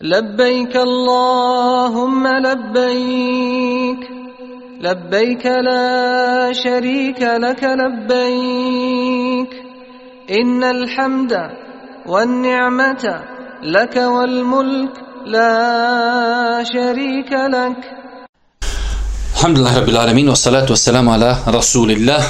[0.00, 4.02] لبيك اللهم لبيك
[4.80, 9.52] لبيك لا شريك لك لبيك.
[10.30, 11.32] إن الحمد
[12.06, 13.22] والنعمة
[13.62, 14.94] لك والملك
[15.26, 17.80] لا شريك لك.
[19.36, 22.20] الحمد لله رب العالمين والصلاة والسلام على رسول الله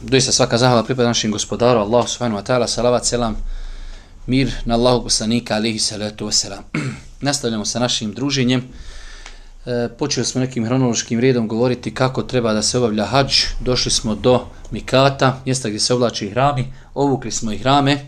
[0.00, 3.36] Doista svaka zahvala pripada našim gospodaru, Allah subhanahu wa ta'ala, salavat, selam,
[4.26, 6.62] mir na Allahog poslanika, alihi salatu wasalam.
[7.20, 8.62] Nastavljamo sa našim druženjem.
[9.66, 13.34] E, počeli smo nekim hronološkim redom govoriti kako treba da se obavlja hađ.
[13.60, 16.72] Došli smo do Mikata, mjesta gdje se oblači hrami.
[16.94, 18.06] Ovukli smo i hrame.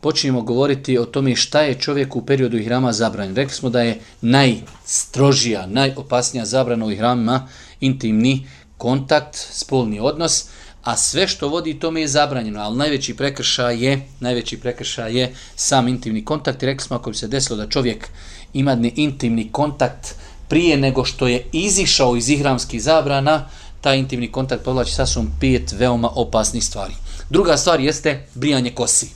[0.00, 3.36] Počinjemo govoriti o tome šta je čovjek u periodu ihrama zabranjen.
[3.36, 7.48] Rekli smo da je najstrožija, najopasnija zabrana u ihramima
[7.80, 8.46] intimni
[8.76, 10.44] kontakt, spolni odnos
[10.86, 15.88] a sve što vodi tome je zabranjeno, ali najveći prekršaj je, najveći prekršaj je sam
[15.88, 16.62] intimni kontakt.
[16.62, 18.08] I rekli smo ako bi se desilo da čovjek
[18.52, 20.14] ima ne intimni kontakt
[20.48, 23.48] prije nego što je izišao iz ihramskih zabrana,
[23.80, 26.94] taj intimni kontakt povlači sasvom pet veoma opasnih stvari.
[27.30, 29.15] Druga stvar jeste brijanje kosi.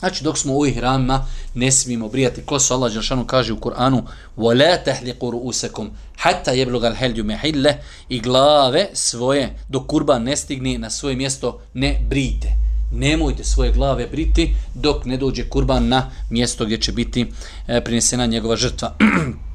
[0.00, 2.74] Znači, dok smo u ihramima, ne smijemo brijati kosu.
[2.74, 4.02] Allah Đelšanu kaže u Kur'anu
[4.36, 7.74] وَلَا تَحْلِقُ رُؤُسَكُمْ حَتَّى يَبْلُغَ الْحَلْجُ مَحِلَّ
[8.08, 12.48] I glave svoje, dok kurban ne stigne na svoje mjesto, ne brijte.
[12.92, 17.26] Nemojte svoje glave briti dok ne dođe kurban na mjesto gdje će biti
[17.66, 18.96] e, prinesena njegova žrtva.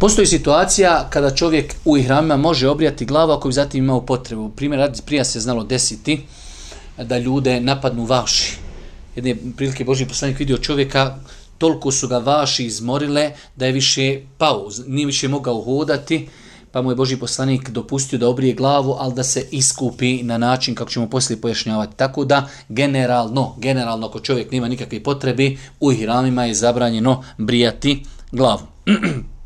[0.00, 4.50] Postoji situacija kada čovjek u ihramima može obrijati glavu ako bi zatim imao potrebu.
[4.50, 6.20] Primjer, prija se znalo desiti
[7.02, 8.56] da ljude napadnu vaši.
[9.16, 11.16] Jedne prilike Božji poslanik vidio čovjeka,
[11.58, 16.28] toliko su ga vaši izmorile da je više pao, nije više mogao hodati,
[16.72, 20.74] pa mu je Božji poslanik dopustio da obrije glavu, ali da se iskupi na način
[20.74, 21.96] kako ćemo poslije pojašnjavati.
[21.96, 28.66] Tako da, generalno, generalno, ako čovjek nema nikakve potrebe, u ihramima je zabranjeno brijati glavu.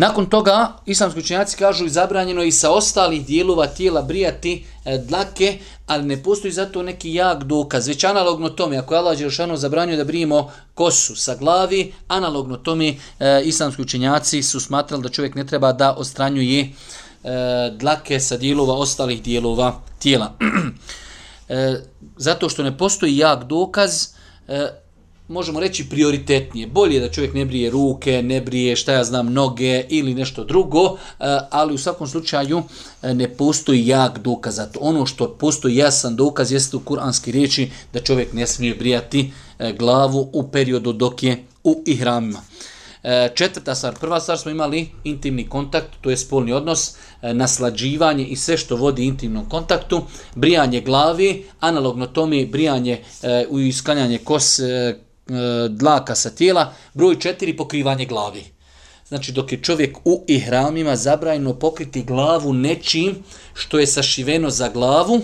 [0.00, 5.58] Nakon toga, islamski učenjaci kažu i zabranjeno i sa ostalih dijelova tijela brijati e, dlake,
[5.86, 7.88] ali ne postoji zato neki jak dokaz.
[7.88, 12.88] Već analogno tome, ako je Allah Đelšanu zabranio da brijemo kosu sa glavi, analogno tome
[12.88, 16.70] e, islamski učenjaci su smatrali da čovjek ne treba da ostranjuje e,
[17.76, 20.32] dlake sa dijelova ostalih dijelova tijela.
[21.48, 21.80] e,
[22.16, 24.06] zato što ne postoji jak dokaz,
[24.48, 24.68] e,
[25.28, 26.66] možemo reći prioritetnije.
[26.66, 30.96] Bolje da čovjek ne brije ruke, ne brije šta ja znam noge ili nešto drugo,
[31.20, 32.62] eh, ali u svakom slučaju
[33.02, 34.80] eh, ne postoji jak dokaz za to.
[34.82, 39.72] Ono što postoji jasan dokaz jeste u kuranski riječi da čovjek ne smije brijati eh,
[39.72, 42.42] glavu u periodu dok je u ihramima.
[43.34, 48.56] Četvrta stvar, prva stvar smo imali intimni kontakt, to je spolni odnos, naslađivanje i sve
[48.56, 50.02] što vodi intimnom kontaktu,
[50.34, 53.02] brijanje glavi, analogno tome brijanje
[53.58, 54.60] i isklanjanje kos,
[55.28, 58.44] E, dlaka sa tijela, broj četiri pokrivanje glavi.
[59.08, 63.14] Znači dok je čovjek u ihramima zabrajno pokriti glavu nečim
[63.54, 65.20] što je sašiveno za glavu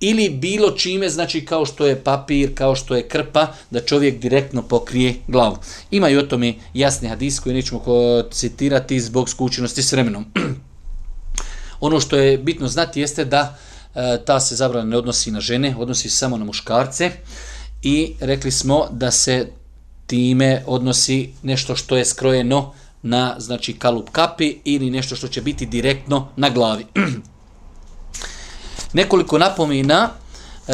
[0.00, 4.62] ili bilo čime, znači kao što je papir, kao što je krpa, da čovjek direktno
[4.62, 5.58] pokrije glavu.
[5.90, 7.82] Ima i o tome jasni hadis koji nećemo
[8.30, 10.26] citirati zbog skučenosti s vremenom.
[11.80, 13.58] ono što je bitno znati jeste da
[13.94, 17.10] e, ta se zabrana ne odnosi na žene, odnosi samo na muškarce
[17.82, 19.46] i rekli smo da se
[20.06, 22.72] time odnosi nešto što je skrojeno
[23.02, 26.86] na znači kalup kapi ili nešto što će biti direktno na glavi.
[28.92, 30.10] Nekoliko napomina.
[30.68, 30.72] E,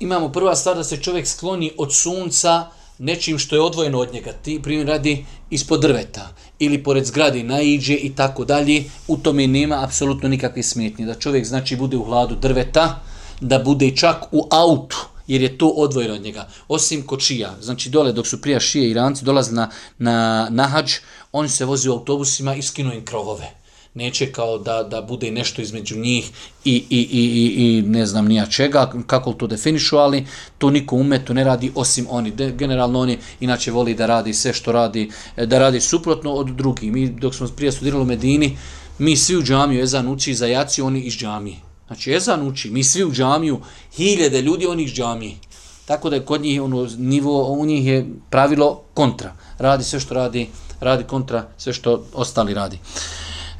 [0.00, 2.66] imamo prva stvar da se čovjek skloni od sunca
[2.98, 4.32] nečim što je odvojeno od njega.
[4.32, 6.28] Ti primjer radi ispod drveta
[6.58, 8.84] ili pored zgrade naiđe i tako dalje.
[9.08, 11.06] U tome nema apsolutno nikakve smetnje.
[11.06, 13.00] Da čovjek znači bude u hladu drveta,
[13.40, 16.48] da bude čak u autu jer je to odvojeno od njega.
[16.68, 20.92] Osim kod šija, znači dole dok su prija šije iranci dolazili na, na, na hađ,
[21.32, 23.58] oni se vozi u autobusima i skinu im krovove.
[23.94, 26.30] Neće kao da, da bude nešto između njih
[26.64, 30.26] i, i, i, i, i ne znam nija čega, kako to definišu, ali
[30.58, 32.30] to niko umetu ne radi osim oni.
[32.30, 36.46] De, generalno oni inače voli da radi sve što radi, e, da radi suprotno od
[36.46, 36.92] drugih.
[36.92, 38.58] Mi dok smo prije studirali u Medini,
[38.98, 41.67] mi svi u džamiju Ezan uči za jaci, oni iz džamije.
[41.88, 43.60] Znači, ezan uči, mi svi u džamiju,
[43.96, 45.36] hiljede ljudi, onih džamije.
[45.84, 49.32] Tako da je kod njih ono, nivo, u njih je pravilo kontra.
[49.58, 50.48] Radi sve što radi,
[50.80, 52.78] radi kontra sve što ostali radi.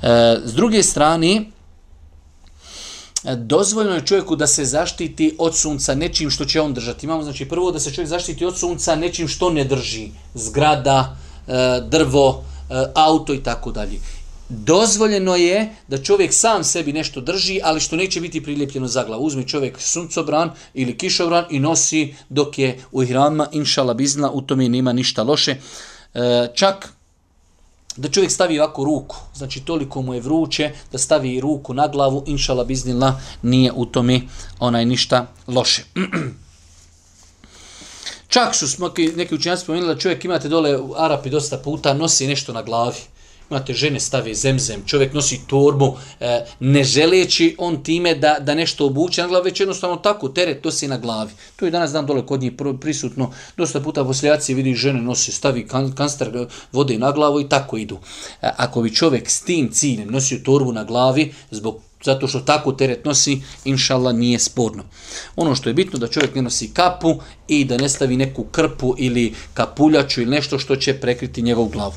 [0.03, 1.45] E, s druge strane,
[3.25, 7.07] dozvoljeno dozvoljno je čovjeku da se zaštiti od sunca nečim što će on držati.
[7.07, 10.11] Imamo znači prvo da se čovjek zaštiti od sunca nečim što ne drži.
[10.35, 11.17] Zgrada,
[11.47, 14.01] e, drvo, e, auto i tako dalje
[14.49, 19.25] dozvoljeno je da čovjek sam sebi nešto drži, ali što neće biti prilijepljeno za glavu.
[19.25, 24.69] Uzme čovjek suncobran ili kišobran i nosi dok je u ihrama, inšala bizna, u tome
[24.69, 25.57] nema ništa loše.
[26.15, 26.93] E, čak
[27.97, 32.25] da čovjek stavi ovako ruku, znači toliko mu je vruće, da stavi ruku na glavu,
[32.27, 34.21] inšala biznila, nije u tome
[34.59, 35.83] onaj ništa loše.
[38.29, 38.67] Čak su
[39.17, 42.99] neki učinjaci spomenuli da čovjek imate dole u Arapi dosta puta, nosi nešto na glavi
[43.51, 48.87] imate žene stave zemzem, čovjek nosi torbu, e, ne želeći on time da, da nešto
[48.87, 51.33] obuče na glavi, već jednostavno tako, teret to se na glavi.
[51.57, 55.67] To je danas dan dole kod njih prisutno, dosta puta posljedacije vidi žene nosi, stavi
[55.67, 57.99] kan, kanster e, vode na glavu i tako idu.
[58.43, 62.73] E, ako bi čovjek s tim ciljem nosio torbu na glavi, zbog zato što tako
[62.73, 64.85] teret nosi, inšallah nije sporno.
[65.37, 68.95] Ono što je bitno da čovjek ne nosi kapu i da ne stavi neku krpu
[68.99, 71.95] ili kapuljaču ili nešto što će prekriti njegovu glavu.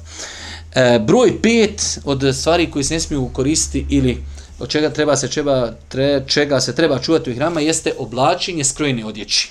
[0.75, 4.23] E, broj pet od stvari koji se ne smiju koristiti ili
[4.59, 9.05] od čega treba se čeba, tre, čega se treba čuvati u ihrama jeste oblačenje skrojene
[9.05, 9.49] odjeći.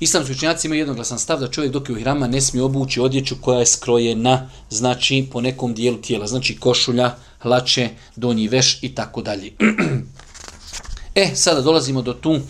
[0.00, 3.36] Islamski učenjaci imaju jednoglasan stav da čovjek dok je u ihrama ne smije obući odjeću
[3.40, 9.22] koja je skrojena, znači po nekom dijelu tijela, znači košulja, hlače, donji veš i tako
[9.22, 9.52] dalje.
[11.14, 12.40] E, sada dolazimo do tu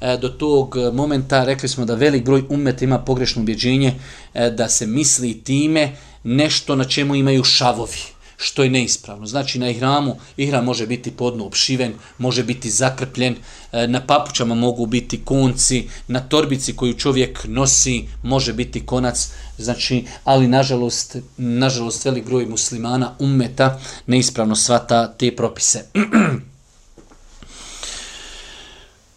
[0.00, 3.94] e, do tog momenta rekli smo da velik broj umeta ima pogrešno ubjeđenje
[4.34, 9.26] e, da se misli time nešto na čemu imaju šavovi što je neispravno.
[9.26, 13.36] Znači na ihramu, ihram može biti podno opšiven, može biti zakrpljen,
[13.72, 19.28] e, na papučama mogu biti konci, na torbici koju čovjek nosi može biti konac,
[19.58, 25.84] znači, ali nažalost, nažalost velik broj muslimana ummeta neispravno svata te propise.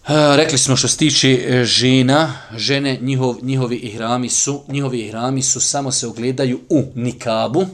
[0.08, 5.42] E, rekli smo što se tiče e, žena, žene, njihov, njihovi ihrami su, njihovi ihrami
[5.42, 7.66] su samo se ogledaju u nikabu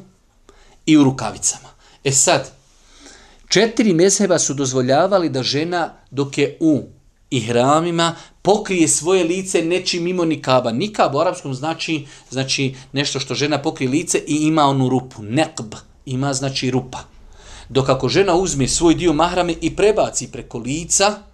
[0.85, 1.69] i u rukavicama.
[2.03, 2.51] E sad,
[3.49, 6.83] četiri mezheba su dozvoljavali da žena dok je u
[7.29, 10.71] ihramima pokrije svoje lice nečim mimo nikaba.
[10.71, 15.23] Nikab u arapskom znači, znači nešto što žena pokrije lice i ima onu rupu.
[15.23, 15.73] Nekb
[16.05, 16.99] ima znači rupa.
[17.69, 21.26] Dok ako žena uzme svoj dio mahrame i prebaci preko lica,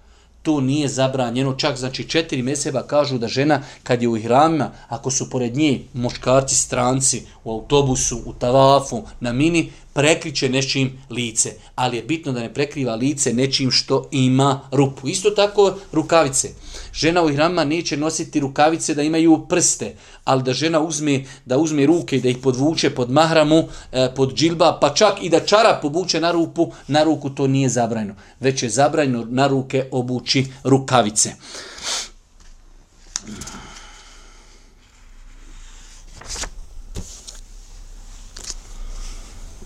[0.44, 1.56] to nije zabranjeno.
[1.56, 5.84] Čak znači četiri meseba kažu da žena kad je u ihramima, ako su pored nje
[5.94, 11.54] muškarci stranci u autobusu, u tavafu, na mini, prekriće nečim lice.
[11.76, 15.08] Ali je bitno da ne prekriva lice nečim što ima rupu.
[15.08, 16.50] Isto tako rukavice.
[16.94, 21.86] Žena u ihrama neće nositi rukavice da imaju prste, ali da žena uzme da uzme
[21.86, 25.80] ruke i da ih podvuče pod mahramu, e, pod džilba, pa čak i da čara
[25.82, 28.16] pobuče na rupu, na ruku to nije zabrajno.
[28.40, 31.34] Već je zabrajno na ruke obući rukavice.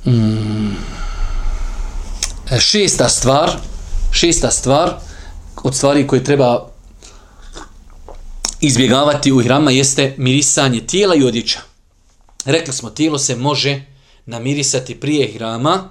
[0.08, 0.76] Mm.
[2.52, 3.52] E, šesta stvar,
[4.12, 4.94] šesta stvar
[5.64, 6.70] od stvari koje treba
[8.62, 11.60] izbjegavati u hrama jeste mirisanje tijela i odjeća.
[12.46, 13.82] Rekli smo, tijelo se može
[14.26, 15.90] namirisati prije ihrama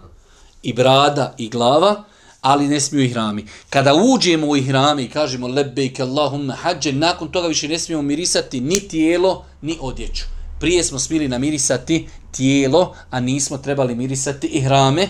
[0.62, 2.04] i brada i glava,
[2.40, 3.46] ali ne smiju ihrami.
[3.70, 8.60] Kada uđemo u ihrami i kažemo lebejke Allahumma hađe, nakon toga više ne smijemo mirisati
[8.60, 10.35] ni tijelo, ni odjeću.
[10.61, 15.08] Prije smo smili namirisati tijelo, a nismo trebali mirisati ihrame.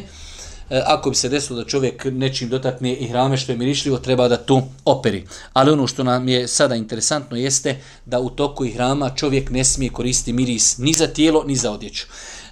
[0.70, 4.28] E, ako bi se desilo da čovjek nečim dotakne i hrame što je mirišljivo, treba
[4.28, 5.26] da tu operi.
[5.52, 9.64] Ali ono što nam je sada interesantno jeste da u toku i hrama čovjek ne
[9.64, 12.06] smije koristiti miris ni za tijelo, ni za odjeću.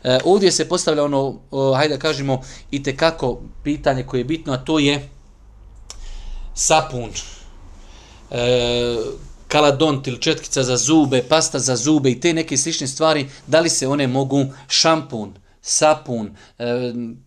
[0.04, 4.24] E, ovdje se postavlja ono, o, hajde da kažemo, i te kako pitanje koje je
[4.24, 5.08] bitno, a to je
[6.54, 7.10] sapun,
[8.30, 8.96] e,
[9.54, 13.70] kaladont ili četkica za zube, pasta za zube i te neke slične stvari, da li
[13.70, 16.64] se one mogu šampun, sapun, e,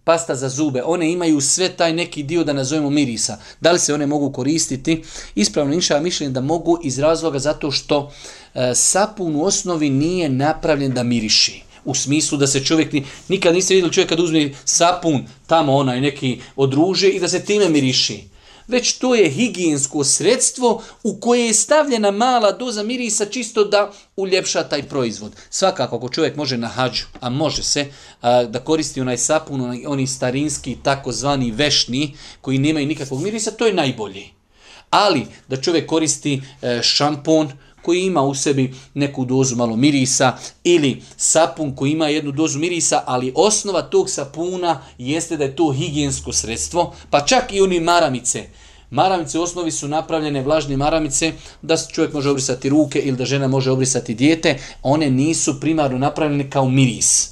[0.04, 3.38] pasta za zube, one imaju sve taj neki dio da nazovemo mirisa.
[3.62, 5.04] Da li se one mogu koristiti?
[5.36, 8.12] Ispravno inša mišljenje da mogu iz razloga zato što
[8.54, 11.64] e, sapun u osnovi nije napravljen da miriši.
[11.86, 16.02] U smislu da se čovjek, ni, nikad niste vidjeli čovjek kad uzme sapun tamo onaj
[16.02, 18.37] neki odruže i da se time miriši
[18.68, 24.64] već to je higijensko sredstvo u koje je stavljena mala doza mirisa čisto da uljepša
[24.64, 25.36] taj proizvod.
[25.50, 27.86] Svakako, ako čovjek može na hađu, a može se,
[28.22, 33.66] a, da koristi onaj sapun, onaj, oni starinski, takozvani vešni, koji nemaju nikakvog mirisa, to
[33.66, 34.24] je najbolje.
[34.90, 37.52] Ali da čovjek koristi e, šampon,
[37.88, 43.03] koji ima u sebi neku dozu malo mirisa ili sapun koji ima jednu dozu mirisa,
[43.06, 48.44] ali osnova tog sapuna jeste da je to higijensko sredstvo, pa čak i oni maramice.
[48.89, 53.48] Maramice u osnovi su napravljene vlažne maramice da čovjek može obrisati ruke ili da žena
[53.48, 54.60] može obrisati dijete.
[54.84, 57.32] One nisu primarno napravljene kao miris.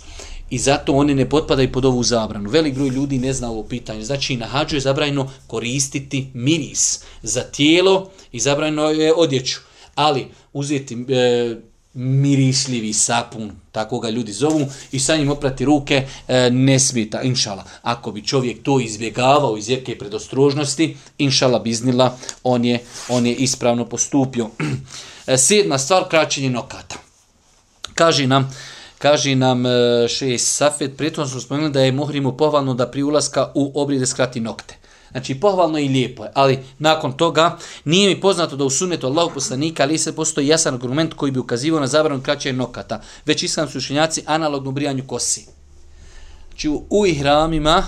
[0.50, 2.50] I zato one ne potpadaju pod ovu zabranu.
[2.50, 4.05] Velik broj ljudi ne zna ovo pitanje.
[4.05, 9.59] Znači, na hađu je zabranjeno koristiti miris za tijelo i zabranjeno je odjeću.
[9.96, 11.56] Ali, uzeti e,
[11.96, 17.64] mirisljivi sapun, tako ga ljudi zovu, i sa njim oprati ruke, e, ne smijeta, inšala.
[17.82, 23.86] Ako bi čovjek to izbjegavao iz jerke predostrožnosti, inšala biznila, on je, on je ispravno
[23.86, 24.50] postupio.
[25.28, 26.96] E, sedma stvar, kraćenje nokata.
[27.94, 28.56] Kaže nam,
[28.98, 29.70] kaže nam e,
[30.08, 34.40] šest safet, prijetno smo spomenuli da je muhrimu pohvalno da pri ulaska u obride skrati
[34.40, 34.78] nokte.
[35.15, 39.34] Znači, pohvalno i lijepo je, ali nakon toga nije mi poznato da u sunnetu Allahu
[39.34, 43.77] poslanika ali se postoji jasan argument koji bi ukazivao na zabranu kraće nokata, već islamski
[43.77, 45.45] učenjaci analognu brijanju kosi.
[46.50, 47.84] Znači, u ihramima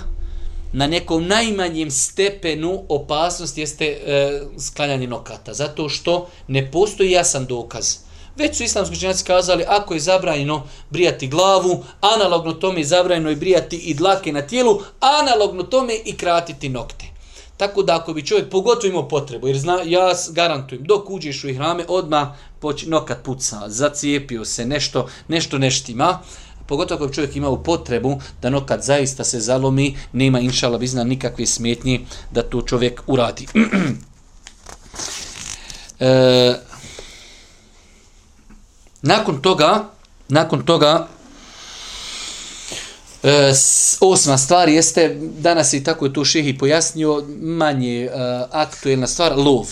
[0.72, 7.96] na nekom najmanjem stepenu opasnost jeste e, sklanjanje nokata, zato što ne postoji jasan dokaz.
[8.36, 13.36] Već su islamski učenjaci kazali, ako je zabranjeno brijati glavu, analogno tome je zabranjeno i
[13.36, 17.17] brijati i dlake na tijelu, analogno tome i kratiti nokte.
[17.58, 21.48] Tako da ako bi čovjek pogotovo imao potrebu, jer zna, ja garantujem, dok uđeš u
[21.48, 22.28] ihrame, odmah
[22.60, 26.18] poč, nokat puca, zacijepio se, nešto, nešto neštima,
[26.66, 31.46] pogotovo ako bi čovjek imao potrebu da nokat zaista se zalomi, nema inšala bizna nikakve
[31.46, 32.00] smetnje
[32.30, 33.46] da to čovjek uradi.
[36.00, 36.54] e,
[39.02, 39.84] nakon toga,
[40.28, 41.08] nakon toga,
[43.22, 43.52] E,
[44.00, 48.10] osma stvar jeste, danas i tako je to šehi pojasnio, manje e,
[48.50, 49.66] aktuelna stvar, lov.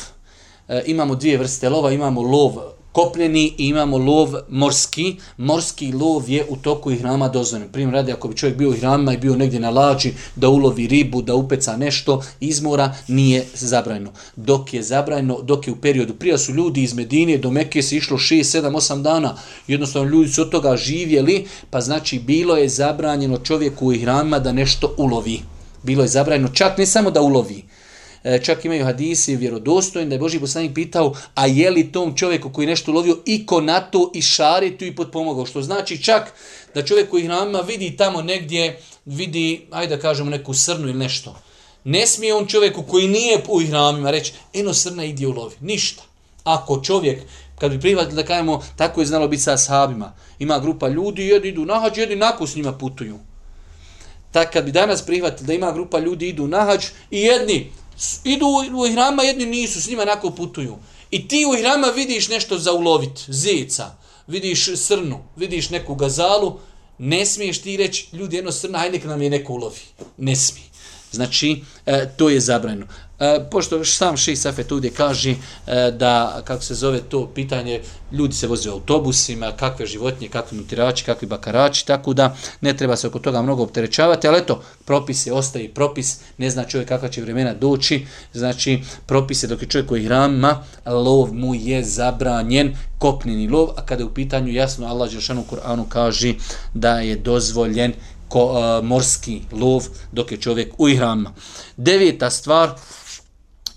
[0.68, 5.16] E, imamo dvije vrste lova, imamo lov kopneni i imamo lov morski.
[5.36, 7.68] Morski lov je u toku ihrama dozvoljen.
[7.72, 10.86] Primjer radi, ako bi čovjek bio u ihrama i bio negdje na lađi da ulovi
[10.86, 14.12] ribu, da upeca nešto iz mora, nije zabranjeno.
[14.36, 17.96] Dok je zabranjeno, dok je u periodu prija su ljudi iz Medine do Mekke se
[17.96, 19.36] išlo 6, 7, 8 dana,
[19.66, 24.52] jednostavno ljudi su od toga živjeli, pa znači bilo je zabranjeno čovjeku u ihramima da
[24.52, 25.40] nešto ulovi.
[25.82, 27.62] Bilo je zabranjeno čak ne samo da ulovi,
[28.26, 32.50] E, čak imaju hadisi vjerodostojni da je Boži poslanik pitao a je li tom čovjeku
[32.50, 35.46] koji nešto lovio iko na to i šaritu i potpomogao.
[35.46, 36.32] Što znači čak
[36.74, 41.36] da čovjek koji nama vidi tamo negdje, vidi, ajde da kažemo neku srnu ili nešto.
[41.84, 45.54] Ne smije on čovjeku koji nije u ihramima reći, eno srna idi u lovi.
[45.60, 46.02] Ništa.
[46.44, 47.22] Ako čovjek,
[47.58, 50.12] kad bi prihvatili da kajemo, tako je znalo biti sa ashabima.
[50.38, 53.18] Ima grupa ljudi, jedni idu na hađ, jedni nako s njima putuju.
[54.32, 57.70] Tak kad bi danas prihvatili da ima grupa ljudi idu na hađ i jedni
[58.24, 60.76] idu u ihrama, jedni nisu, s njima nako putuju.
[61.10, 66.58] I ti u ihrama vidiš nešto za ulovit, zeca, vidiš srnu, vidiš neku gazalu,
[66.98, 69.80] ne smiješ ti reći, ljudi, jedno srna, hajde nam je neko ulovi.
[70.16, 70.66] Ne smije.
[71.12, 72.86] Znači, e, to je zabranjeno.
[73.20, 75.36] E, pošto sam Šej Safet ovdje kaže e,
[75.90, 77.80] da, kako se zove to pitanje,
[78.12, 83.06] ljudi se voze autobusima, kakve životinje, kakvi mutirači, kakvi bakarači, tako da ne treba se
[83.06, 87.22] oko toga mnogo opterećavati, ali eto, propis je, ostaje propis, ne zna čovjek kakva će
[87.22, 93.48] vremena doći, znači propis je dok je čovjek koji hrama, lov mu je zabranjen, kopnini
[93.48, 96.34] lov, a kada je u pitanju jasno Allah Žešanu Kur'anu kaže
[96.74, 97.92] da je dozvoljen
[98.28, 101.32] ko, uh, morski lov dok je čovjek u ihrama.
[101.76, 102.70] Deveta stvar,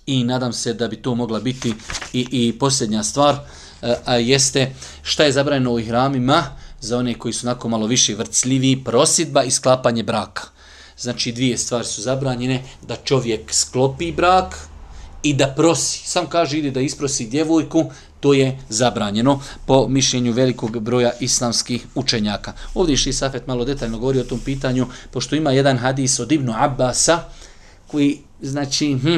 [0.09, 1.73] i nadam se da bi to mogla biti
[2.13, 3.35] i, i posljednja stvar,
[3.81, 6.43] e, a jeste šta je zabranjeno u ihramima
[6.81, 10.43] za one koji su nakon malo više vrcljivi, prosidba i sklapanje braka.
[10.97, 14.67] Znači dvije stvari su zabranjene, da čovjek sklopi brak
[15.23, 16.01] i da prosi.
[16.05, 22.53] Sam kaže ide da isprosi djevojku, to je zabranjeno po mišljenju velikog broja islamskih učenjaka.
[22.73, 26.53] Ovdje je Safet malo detaljno govori o tom pitanju, pošto ima jedan hadis od Ibnu
[26.57, 27.23] Abbasa,
[27.87, 29.17] koji znači hm,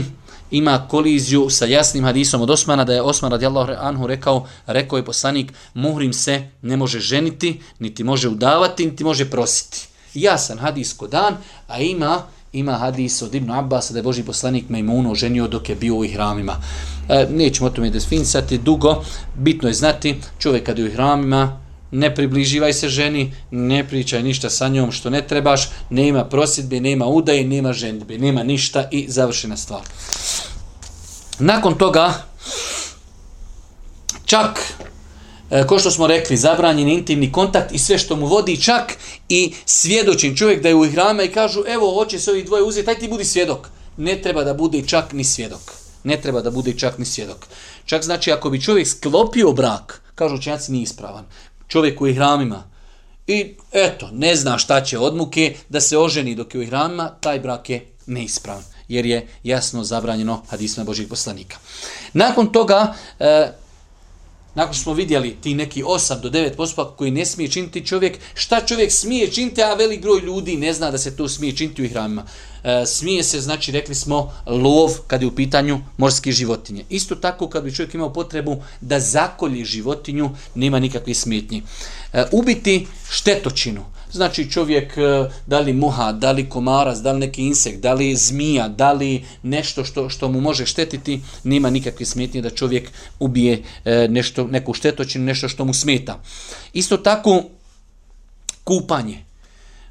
[0.51, 5.05] ima koliziju sa jasnim hadisom od Osmana, da je Osman radijallahu anhu rekao, rekao je
[5.05, 9.87] poslanik, muhrim se ne može ženiti, niti može udavati, niti može prositi.
[10.13, 12.21] Jasan hadis ko dan, a ima
[12.53, 16.05] ima hadis od Ibn Abbas da je Boži poslanik Mejmunu ženio dok je bio u
[16.05, 16.55] ihramima.
[17.09, 19.03] E, nećemo o tome definisati dugo.
[19.35, 21.59] Bitno je znati, čovjek kad je u ihramima,
[21.91, 27.05] ne približivaj se ženi, ne pričaj ništa sa njom što ne trebaš, nema prosjedbe, nema
[27.05, 29.81] udaje, nema ženbe, nema ništa i završena stvar.
[31.41, 32.13] Nakon toga,
[34.25, 34.59] čak
[35.51, 38.93] E, ko što smo rekli, zabranjen intimni kontakt i sve što mu vodi čak
[39.29, 42.85] i svjedočin čovjek da je u ihrama i kažu evo hoće se ovi dvoje uzeti,
[42.85, 43.67] taj ti budi svjedok.
[43.97, 45.73] Ne treba da bude čak ni svjedok.
[46.03, 47.45] Ne treba da bude čak ni svjedok.
[47.85, 51.25] Čak znači ako bi čovjek sklopio brak, kažu učenjaci nije ispravan,
[51.67, 52.63] čovjek u ihramima
[53.27, 57.39] i eto, ne zna šta će odmuke, da se oženi dok je u ihramima, taj
[57.39, 61.57] brak je neispravan jer je jasno zabranjeno hadisma Božih poslanika.
[62.13, 63.51] Nakon toga, e,
[64.55, 68.19] nakon što smo vidjeli ti neki 8 do 9 postupaka koji ne smije činiti čovjek,
[68.33, 71.81] šta čovjek smije činiti, a velik broj ljudi ne zna da se to smije činiti
[71.81, 72.25] u ihramima.
[72.63, 76.85] E, smije se, znači, rekli smo, lov kad je u pitanju morske životinje.
[76.89, 81.61] Isto tako kad bi čovjek imao potrebu da zakolji životinju, nema nikakve smetnje.
[82.13, 83.85] E, ubiti štetočinu.
[84.11, 88.15] Znači čovjek, e, da li muha, da li komarac, da li neki insekt, da li
[88.15, 93.63] zmija, da li nešto što, što mu može štetiti, nema nikakve smetnje da čovjek ubije
[93.85, 96.19] e, nešto, neku štetočinu, nešto što mu smeta.
[96.73, 97.43] Isto tako,
[98.63, 99.30] kupanje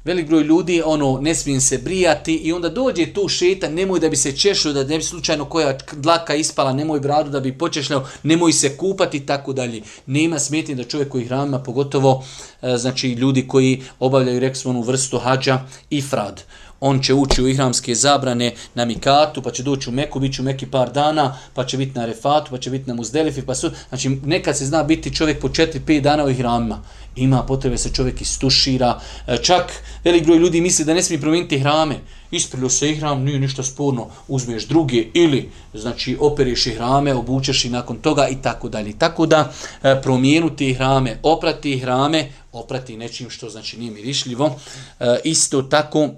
[0.03, 4.09] velik broj ljudi ono ne smijem se brijati i onda dođe tu šeta, nemoj da
[4.09, 8.07] bi se češao, da ne bi slučajno koja dlaka ispala, nemoj bradu da bi počešljao,
[8.23, 9.81] nemoj se kupati i tako dalje.
[10.05, 12.25] Nema smetnje da čovjek koji hramima, pogotovo
[12.61, 16.43] e, znači ljudi koji obavljaju reksmonu vrstu hađa i frad
[16.81, 20.41] on će ući u ihramske zabrane na Mikatu, pa će doći u Meku, bit će
[20.41, 23.55] u Meki par dana, pa će biti na Refatu, pa će biti na Muzdelifi, pa
[23.55, 26.83] su, znači nekad se zna biti čovjek po 4-5 dana u ihramima.
[27.15, 31.59] Ima potrebe se čovjek istušira, e, čak velik broj ljudi misli da ne smije promijeniti
[31.59, 31.95] hrame.
[32.31, 37.97] Isprilio se ihram, nije ništa sporno, uzmeš druge ili znači operiš ihrame, obučeš i nakon
[37.97, 38.93] toga i tako dalje.
[38.97, 39.51] Tako da
[39.83, 44.59] e, promijenuti ihrame, oprati ihrame, oprati nečim što znači nije mirišljivo.
[44.99, 46.09] E, isto tako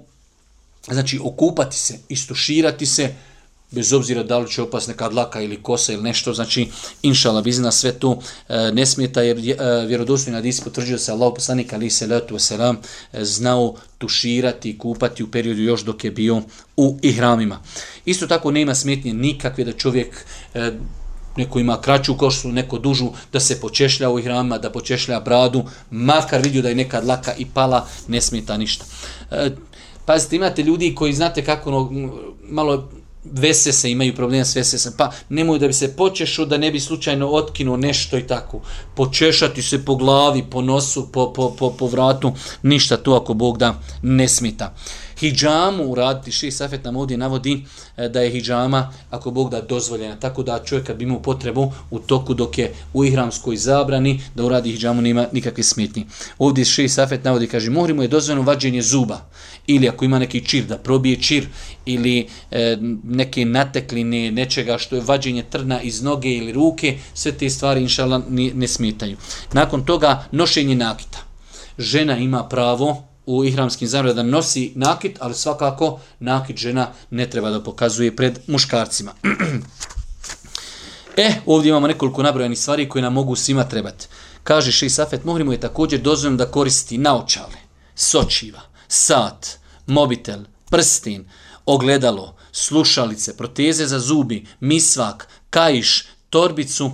[0.90, 3.14] znači okupati se, istuširati se,
[3.74, 6.68] bez obzira da li će opast neka dlaka ili kosa ili nešto, znači
[7.02, 11.72] inšala bizna sve to e, ne smijeta jer e, vjerodostojni hadis potvrđuje se Allah poslanik
[11.72, 12.76] ali se letu selam
[13.12, 16.42] e, znao tuširati i kupati u periodu još dok je bio
[16.76, 17.62] u ihramima.
[18.04, 20.70] Isto tako nema smetnje nikakve da čovjek e,
[21.36, 26.42] neko ima kraću koštu, neko dužu, da se počešlja u ihramima, da počešlja bradu, makar
[26.42, 28.84] vidio da je neka dlaka i pala, ne smeta ništa.
[29.30, 29.50] E,
[30.04, 32.88] Pazite, imate ljudi koji znate kako ono, malo
[33.24, 36.80] vese se, imaju problema s vese pa nemoj da bi se počešao da ne bi
[36.80, 38.60] slučajno otkinuo nešto i tako.
[38.94, 42.32] Počešati se po glavi, po nosu, po, po, po, po vratu,
[42.62, 44.74] ništa tu ako Bog da ne smita.
[45.20, 47.64] Hidžamu uraditi, ši Safet nam ovdje navodi
[47.96, 50.16] e, da je hidžama, ako Bog da, dozvoljena.
[50.16, 54.44] Tako da čovjek kad bi imao potrebu u toku dok je u ihramskoj zabrani, da
[54.44, 56.06] uradi hidžamu, nema nikakve smetnje.
[56.38, 59.20] Ovdje ši Safet navodi, kaže, mohri mu je dozvoljeno vađenje zuba
[59.66, 61.46] ili ako ima neki čir da probije čir
[61.86, 67.50] ili e, neke natekline nečega što je vađenje trna iz noge ili ruke, sve te
[67.50, 69.16] stvari inšala ne, ne smetaju.
[69.52, 71.18] Nakon toga nošenje nakita.
[71.78, 77.50] Žena ima pravo u ihramskim zamljama da nosi nakit, ali svakako nakit žena ne treba
[77.50, 79.12] da pokazuje pred muškarcima.
[81.16, 84.06] e, ovdje imamo nekoliko nabrojanih stvari koje nam mogu svima trebati.
[84.42, 87.56] Kaže Šej Safet, mogli je također dozvoljeno da koristi naočale,
[87.94, 91.28] sočiva, sat, mobitel, prstin,
[91.66, 96.90] ogledalo, slušalice, proteze za zubi, misvak, kajiš, torbicu,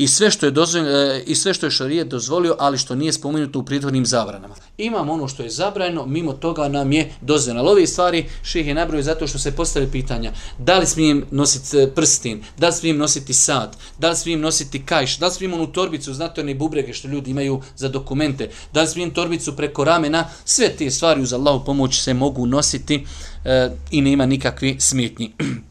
[0.00, 3.58] i sve što je dozvoljeno i sve što je šarijet dozvolio, ali što nije spomenuto
[3.58, 4.54] u prethodnim zabranama.
[4.78, 7.60] Imam ono što je zabranjeno, mimo toga nam je dozvoljeno.
[7.60, 11.78] Ali ove stvari ših je nabrojio zato što se postavlja pitanja da li smijem nositi
[11.78, 15.54] e, prstin, da li smijem nositi sat, da li smijem nositi kajš, da li smijem
[15.54, 19.84] onu torbicu, znate one bubrege što ljudi imaju za dokumente, da li smijem torbicu preko
[19.84, 23.06] ramena, sve te stvari uz Allahu pomoć se mogu nositi
[23.44, 25.32] e, i nema nikakvi smetnji.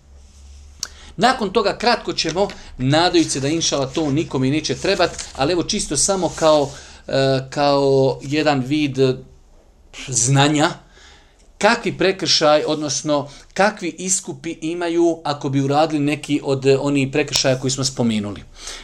[1.20, 5.98] Nakon toga kratko ćemo, nadajući se da inšala to nikome neće trebati, ali evo čisto
[5.98, 6.70] samo kao,
[7.08, 7.12] e,
[7.50, 9.16] kao jedan vid e,
[10.08, 10.70] znanja,
[11.58, 17.72] kakvi prekršaj, odnosno kakvi iskupi imaju ako bi uradili neki od e, onih prekršaja koji
[17.72, 18.44] smo spomenuli.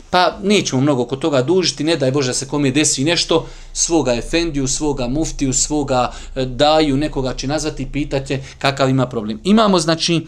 [0.10, 4.14] Pa nećemo mnogo oko toga dužiti, ne daj Bože da se kome desi nešto, svoga
[4.14, 9.40] efendiju, svoga muftiju, svoga daju, nekoga će nazvati i pitati kakav ima problem.
[9.44, 10.28] Imamo znači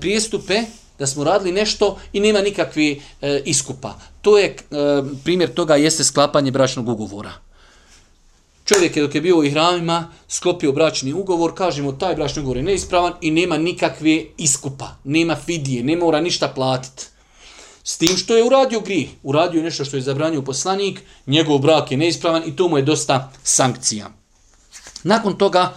[0.00, 0.64] prijestupe
[1.00, 3.94] da smo radili nešto i nema nikakvi e, iskupa.
[4.22, 4.56] To je e,
[5.24, 7.32] primjer toga jeste sklapanje bračnog ugovora.
[8.64, 12.62] Čovjek je dok je bio u ihramima, sklopio bračni ugovor, kažemo taj bračni ugovor je
[12.62, 17.06] neispravan i nema nikakve iskupa, nema fidije, ne mora ništa platiti.
[17.84, 21.90] S tim što je uradio grih, uradio je nešto što je zabranio poslanik, njegov brak
[21.90, 24.10] je neispravan i to mu je dosta sankcija.
[25.02, 25.74] Nakon toga,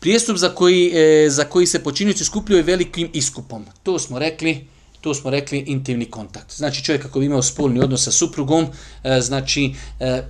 [0.00, 3.66] Prijestup za koji, e, za koji se počinioci skupljuje velikim iskupom.
[3.82, 4.66] To smo rekli,
[5.00, 6.56] to smo rekli intimni kontakt.
[6.56, 8.66] Znači čovjek ako bi imao spolni odnos sa suprugom,
[9.04, 10.22] e, znači e,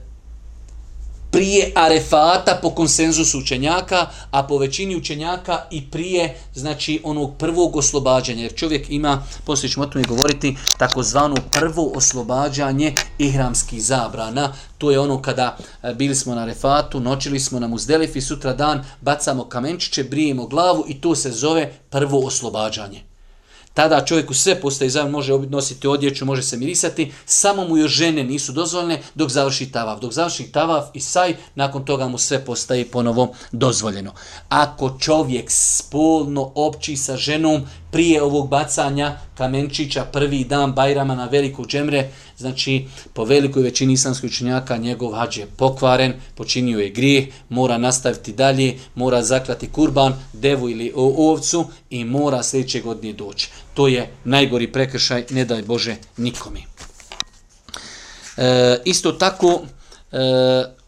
[1.30, 8.42] prije arefata po konsenzusu učenjaka, a po većini učenjaka i prije znači onog prvog oslobađanja.
[8.42, 14.52] Jer čovjek ima, poslije ćemo o tome govoriti, takozvano prvo oslobađanje ihramskih zabrana.
[14.78, 18.84] To je ono kada e, bili smo na arefatu, noćili smo na muzdelifi, sutra dan
[19.00, 23.02] bacamo kamenčiće, brijemo glavu i to se zove prvo oslobađanje
[23.78, 28.24] tada čovjeku sve postaje zavan, može nositi odjeću, može se mirisati, samo mu još žene
[28.24, 30.00] nisu dozvoljene dok završi tavaf.
[30.00, 34.12] Dok završi tavaf i saj, nakon toga mu sve postaje ponovo dozvoljeno.
[34.48, 41.66] Ako čovjek spolno opći sa ženom prije ovog bacanja kamenčića prvi dan Bajrama na veliku
[41.66, 47.78] džemre, znači po velikoj većini islamskih učenjaka njegov hađ je pokvaren, počinio je grijeh, mora
[47.78, 53.50] nastaviti dalje, mora zaklati kurban, devu ili ovcu i mora sljedeće godine doći.
[53.74, 56.60] To je najgori prekršaj, ne daj Bože nikome.
[58.36, 59.60] E, isto tako,
[60.12, 60.78] e,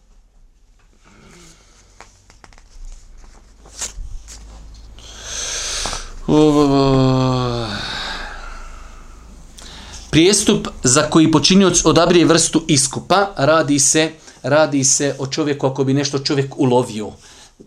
[10.11, 14.11] Prijestup za koji počinioc odabrije vrstu iskupa radi se
[14.43, 17.11] radi se o čovjeku ako bi nešto čovjek ulovio.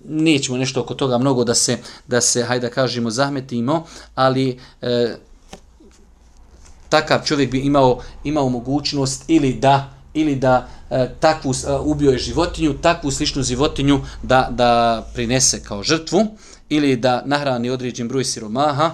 [0.10, 1.77] Nećemo nešto oko toga mnogo da se,
[2.08, 5.15] da se hajde da kažemo, zahmetimo, ali e,
[6.89, 12.17] takav čovjek bi imao, imao mogućnost ili da ili da e, takvu e, ubio je
[12.17, 16.27] životinju, takvu sličnu životinju da, da prinese kao žrtvu
[16.69, 18.91] ili da nahrani određen broj siromaha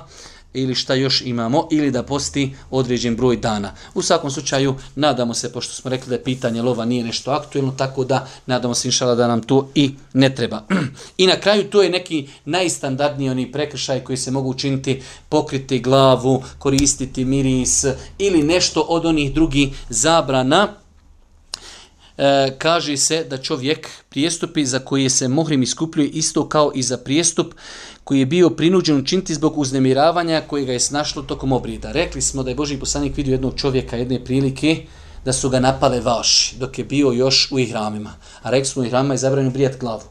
[0.54, 3.76] ili šta još imamo, ili da posti određen broj dana.
[3.94, 7.72] U svakom slučaju, nadamo se, pošto smo rekli da je pitanje lova nije nešto aktuelno,
[7.72, 10.64] tako da nadamo se inšala da nam to i ne treba.
[11.18, 16.44] I na kraju to je neki najstandardniji oni prekršaj koji se mogu učiniti pokriti glavu,
[16.60, 17.86] koristiti miris
[18.18, 20.68] ili nešto od onih drugih zabrana.
[22.20, 26.98] E, kaže se da čovjek prijestupi za koje se mohrim iskupljuje isto kao i za
[26.98, 27.54] prijestup
[28.10, 31.92] koji je bio prinuđen učiniti zbog uznemiravanja koji ga je snašlo tokom obrida.
[31.92, 34.86] Rekli smo da je Boži poslanik vidio jednog čovjeka jedne prilike
[35.26, 38.14] da su ga napale vaši dok je bio još u ihramima.
[38.42, 40.02] A rekli smo u ihramima je zabranio brijat glavu.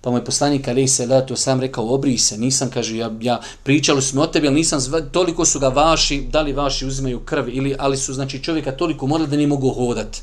[0.00, 3.40] Pa mu je poslanik Ali se to sam rekao obri se, nisam kaže ja, ja
[3.62, 4.80] pričali smo o tebi, ali nisam
[5.12, 9.06] toliko su ga vaši, da li vaši uzimaju krv ili ali su znači čovjeka toliko
[9.06, 10.22] morali da ne mogu hodati.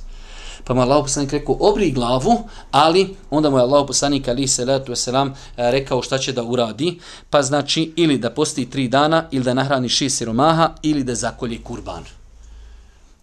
[0.68, 4.66] Pa mu Allah poslanik rekao, obri glavu, ali onda mu je Allah poslanik ali se
[4.66, 7.00] letu wasalam rekao šta će da uradi.
[7.30, 11.64] Pa znači ili da posti tri dana, ili da nahrani šest siromaha, ili da zakolje
[11.64, 12.04] kurban.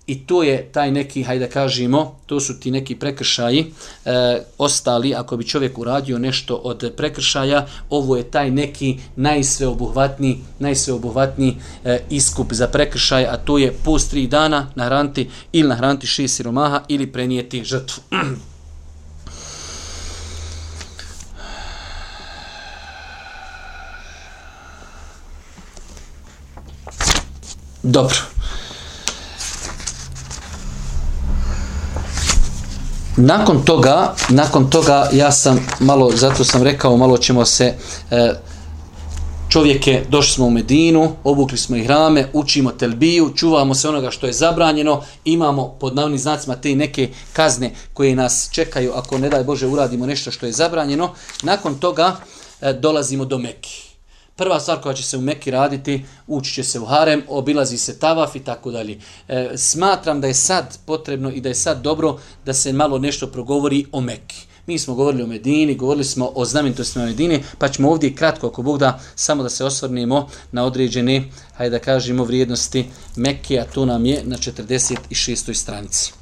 [0.07, 3.61] I to je taj neki, hajde da kažemo, to su ti neki prekršaji
[4.05, 11.57] e, ostali, ako bi čovjek uradio nešto od prekršaja, ovo je taj neki najsveobuhvatni, najsveobuhvatni
[11.85, 16.83] e, iskup za prekršaj, a to je post tri dana nahraniti ili nahraniti šest siromaha
[16.89, 18.03] ili prenijeti žrtvu.
[27.83, 28.32] Dobro.
[33.25, 37.75] Nakon toga, nakon toga ja sam malo, zato sam rekao, malo ćemo se
[38.11, 38.35] e,
[39.49, 44.27] čovjeke, došli smo u Medinu, obukli smo ih rame, učimo telbiju, čuvamo se onoga što
[44.27, 49.45] je zabranjeno, imamo pod navnim znacima te neke kazne koje nas čekaju ako ne daj
[49.45, 51.11] Bože uradimo nešto što je zabranjeno.
[51.43, 52.17] Nakon toga
[52.61, 53.92] e, dolazimo do Mekije.
[54.37, 57.99] Prva stvar koja će se u Mekki raditi, ući će se u harem, obilazi se
[57.99, 58.99] tavaf i tako dalje.
[59.29, 63.27] E, smatram da je sad potrebno i da je sad dobro da se malo nešto
[63.27, 64.47] progovori o Mekki.
[64.67, 68.63] Mi smo govorili o Medini, govorili smo o znamenitostima Medini, pa ćemo ovdje kratko, ako
[68.63, 72.85] Bog da, samo da se osvrnemo na određene, hajde da kažemo, vrijednosti
[73.17, 75.55] Mekke, a to nam je na 46.
[75.55, 76.13] stranici.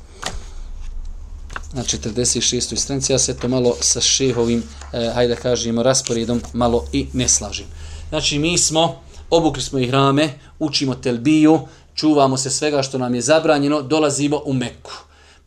[1.73, 2.77] Na 46.
[2.77, 7.29] stranici, ja se to malo sa šehovim, eh, hajde da kažemo, rasporedom malo i ne
[7.29, 7.67] slažim.
[8.11, 11.61] Znači mi smo, obukli smo ih rame, učimo telbiju,
[11.95, 14.93] čuvamo se svega što nam je zabranjeno, dolazimo u Meku.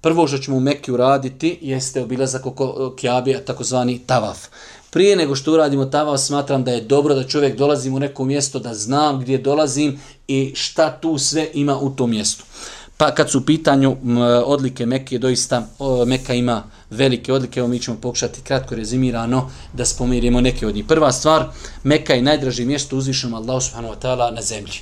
[0.02, 4.38] Prvo što ćemo u Meku uraditi jeste obilazak oko e, Kjabija, takozvani tavaf.
[4.90, 8.60] Prije nego što uradimo tavaf, smatram da je dobro da čovjek dolazi u neko mjesto,
[8.60, 12.44] da znam gdje dolazim i šta tu sve ima u tom mjestu.
[12.98, 13.98] Pa kad su u pitanju
[14.46, 15.68] odlike Mekke, doista
[16.08, 20.86] Meka ima velike odlike, evo mi ćemo pokušati kratko rezimirano da spomirimo neke od njih.
[20.86, 21.46] Prva stvar,
[21.84, 24.80] Meka je najdraži mjesto uzvišenom Allahu subhanahu wa ta'ala na zemlji.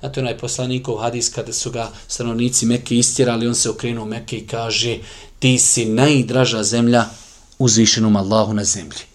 [0.00, 4.46] Znate onaj poslanikov hadis kada su ga stanovnici Mekke istjerali, on se okrenuo Mekke i
[4.46, 4.98] kaže
[5.38, 7.04] ti si najdraža zemlja
[7.58, 9.13] uzvišenom Allahu na zemlji.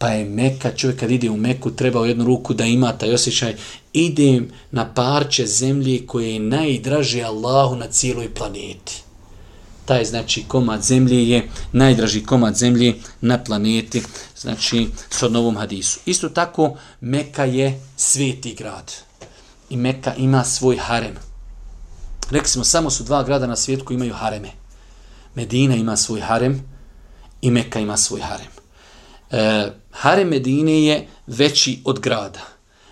[0.00, 3.14] Pa je Meka, čovjek kad ide u Meku, treba u jednu ruku da ima taj
[3.14, 3.54] osjećaj,
[3.92, 9.02] idem na parče zemlje koje je najdraže Allahu na cijeloj planeti
[9.90, 14.02] taj znači komad zemlje je najdraži komad zemlje na planeti,
[14.36, 16.00] znači s novom hadisu.
[16.06, 18.92] Isto tako, Meka je sveti grad
[19.70, 21.14] i Meka ima svoj harem.
[22.30, 24.48] Rekli smo, samo su dva grada na svijetu koji imaju hareme.
[25.34, 26.62] Medina ima svoj harem
[27.42, 28.50] i Meka ima svoj harem.
[29.30, 32.40] E, harem Medine je veći od grada.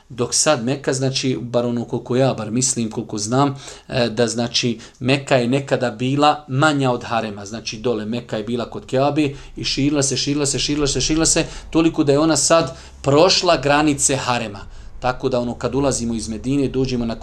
[0.09, 3.57] Dok sad Meka, znači, bar ono koliko ja, bar mislim, koliko znam,
[3.89, 7.47] e, da znači Meka je nekada bila manja od Harema.
[7.47, 11.27] Znači dole Meka je bila kod Keabi i širila se, širila se, širila se, širila
[11.27, 14.61] se, toliko da je ona sad prošla granice Harema.
[15.01, 17.15] Tako da ono kad ulazimo iz Medine, dođemo na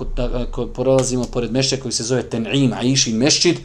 [0.52, 3.58] kod prolazimo pored mešća koji se zove Ten'im, Aishin mešćid,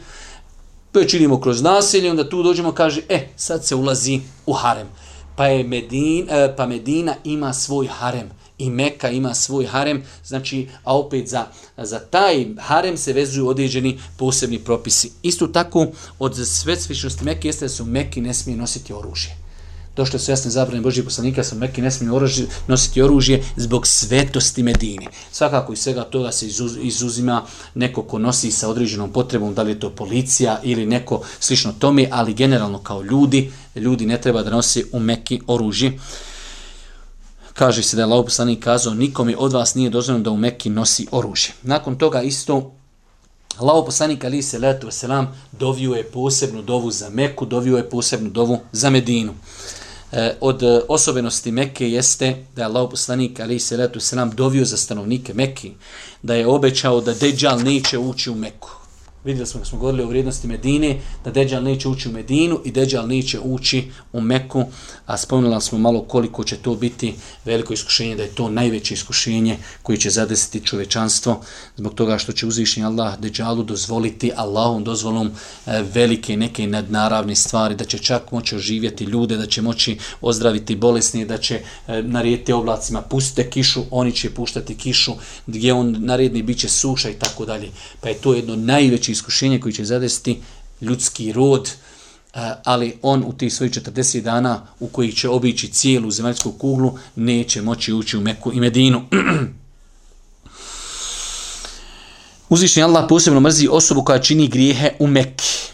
[0.91, 4.87] pa već idemo kroz naselje, onda tu dođemo kaže, e, sad se ulazi u harem.
[5.35, 10.67] Pa je Medin, e, pa Medina ima svoj harem i Meka ima svoj harem, znači,
[10.83, 11.45] a opet za,
[11.77, 15.11] za taj harem se vezuju određeni posebni propisi.
[15.23, 15.87] Isto tako,
[16.19, 19.40] od svetsvišnosti Mekke jeste da se u Mekki ne smije nositi oružje
[19.95, 24.63] došle su jasne zabrane Božijeg poslanika, sa Mekke ne smiju oružje, nositi oružje zbog svetosti
[24.63, 25.07] Medine.
[25.31, 29.71] Svakako iz svega toga se izuz, izuzima neko ko nosi sa određenom potrebom, da li
[29.71, 34.49] je to policija ili neko slično tome, ali generalno kao ljudi, ljudi ne treba da
[34.49, 35.99] nosi u Mekki oružje.
[37.53, 40.69] Kaže se da je Allah poslanik kazao, nikome od vas nije dozvoljeno da u Mekki
[40.69, 41.53] nosi oružje.
[41.63, 42.80] Nakon toga isto
[43.61, 48.29] Allaho poslanik ali se letu selam dovio je posebnu dovu za Meku, dovio je posebnu
[48.29, 49.33] dovu za Medinu.
[50.11, 54.65] E, od e, osobenosti Mekke jeste da je Allaho poslanik ali se letu selam dovio
[54.65, 55.71] za stanovnike Mekke,
[56.21, 58.80] da je obećao da Dejjal neće ući u Meku.
[59.23, 63.07] Vidjeli smo, smo govorili o vrijednosti Medine, da Deđal neće ući u Medinu i Deđal
[63.07, 64.65] neće ući u Meku,
[65.05, 67.13] a spomenuli smo malo koliko će to biti
[67.45, 71.41] veliko iskušenje, da je to najveće iskušenje koji će zadesiti čovečanstvo,
[71.77, 75.27] zbog toga što će uzvišnji Allah Deđalu dozvoliti Allahom dozvolom
[75.65, 80.75] e, velike neke nadnaravne stvari, da će čak moći oživjeti ljude, da će moći ozdraviti
[80.75, 81.61] bolesnije, da će e,
[82.03, 85.13] narijeti narediti oblacima pustite kišu, oni će puštati kišu,
[85.47, 87.69] gdje on naredni bit će suša i tako dalje.
[88.01, 90.41] Pa je to jedno najveće iskušenje koji će zadesiti
[90.81, 91.69] ljudski rod,
[92.33, 96.97] eh, ali on u tih svojih 40 dana u kojih će obići cijelu zemaljsku kuglu
[97.15, 99.01] neće moći ući u Meku i Medinu.
[102.49, 105.71] Uzvišnji Allah posebno mrzi osobu koja čini grijehe u Mekki.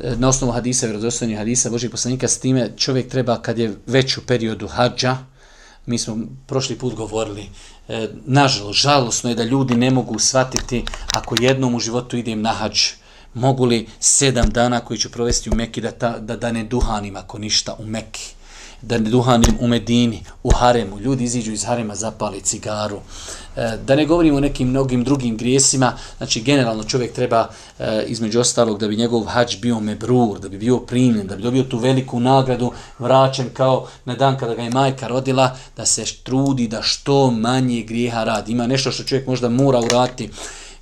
[0.00, 4.16] Eh, na osnovu hadisa, vjerozostavljanja hadisa Božih poslanika, s time čovjek treba kad je već
[4.16, 5.18] u periodu hađa,
[5.86, 7.48] mi smo prošli put govorili,
[7.90, 12.52] e, nažalost, žalosno je da ljudi ne mogu shvatiti ako jednom u životu idem na
[12.52, 12.80] hađ,
[13.34, 17.16] mogu li sedam dana koji ću provesti u Meki da, ta, da, da ne duhanim
[17.16, 18.34] ako ništa u Meki
[18.82, 23.00] da ne duhanim u Medini, u Haremu, ljudi iziđu iz Harema, zapali cigaru, e,
[23.56, 28.40] E, da ne govorimo o nekim mnogim drugim grijesima, znači generalno čovjek treba e, između
[28.40, 31.78] ostalog da bi njegov hađ bio mebrur, da bi bio primljen, da bi dobio tu
[31.78, 36.82] veliku nagradu, vraćen kao na dan kada ga je majka rodila, da se trudi da
[36.82, 38.52] što manje grijeha radi.
[38.52, 40.30] Ima nešto što čovjek možda mora urati,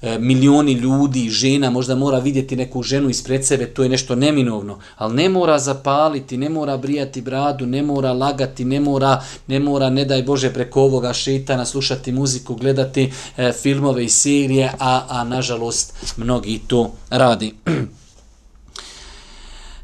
[0.03, 4.79] E, milioni ljudi, žena, možda mora vidjeti neku ženu ispred sebe, to je nešto neminovno,
[4.97, 9.91] ali ne mora zapaliti, ne mora brijati bradu, ne mora lagati, ne mora, ne mora,
[9.91, 15.25] ne daj Bože, preko ovoga šetana slušati muziku, gledati e, filmove i serije, a, a
[15.25, 17.55] nažalost mnogi to radi.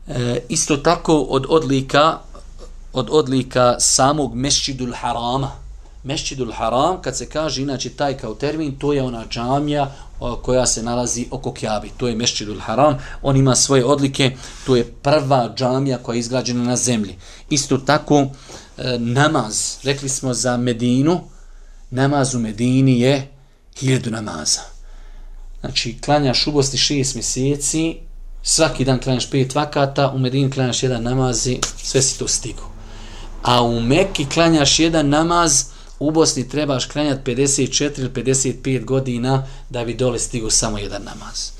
[0.08, 2.18] E, isto tako od odlika
[2.92, 5.50] od odlika samog mešćidul harama,
[6.04, 9.94] Mešćidul Haram, kad se kaže inače taj kao termin, to je ona džamija
[10.42, 11.90] koja se nalazi oko Kjabi.
[11.96, 12.98] To je Mešćidul Haram.
[13.22, 14.36] On ima svoje odlike.
[14.66, 17.16] To je prva džamija koja je izgrađena na zemlji.
[17.50, 18.28] Isto tako e,
[18.98, 19.76] namaz.
[19.82, 21.20] Rekli smo za Medinu.
[21.90, 23.30] Namaz u Medini je
[23.78, 24.60] hiljadu namaza.
[25.60, 27.96] Znači, klanjaš u Bosni šest mjeseci,
[28.42, 32.62] svaki dan klanjaš pet vakata, u Medini klanjaš jedan namaz i sve si to stigu.
[33.42, 35.64] A u Mekki klanjaš jedan namaz,
[35.98, 41.50] u Bosni trebaš klanjati 54 ili 55 godina da bi dole stigu samo jedan namaz.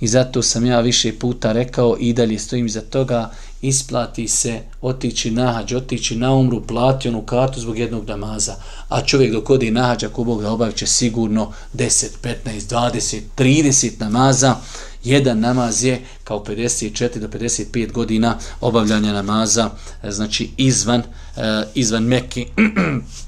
[0.00, 3.30] I zato sam ja više puta rekao i dalje stojim za toga,
[3.62, 8.54] isplati se otići na hađ, otići na umru, plati onu kartu zbog jednog namaza.
[8.88, 13.20] A čovjek dok odi na hađ, ako Bog da obavit će sigurno 10, 15, 20,
[13.36, 14.56] 30 namaza.
[15.04, 19.70] Jedan namaz je kao 54 do 55 godina obavljanja namaza,
[20.02, 21.02] e, znači izvan,
[21.36, 22.46] e, izvan Mekke.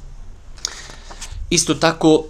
[1.50, 2.24] Isto tako,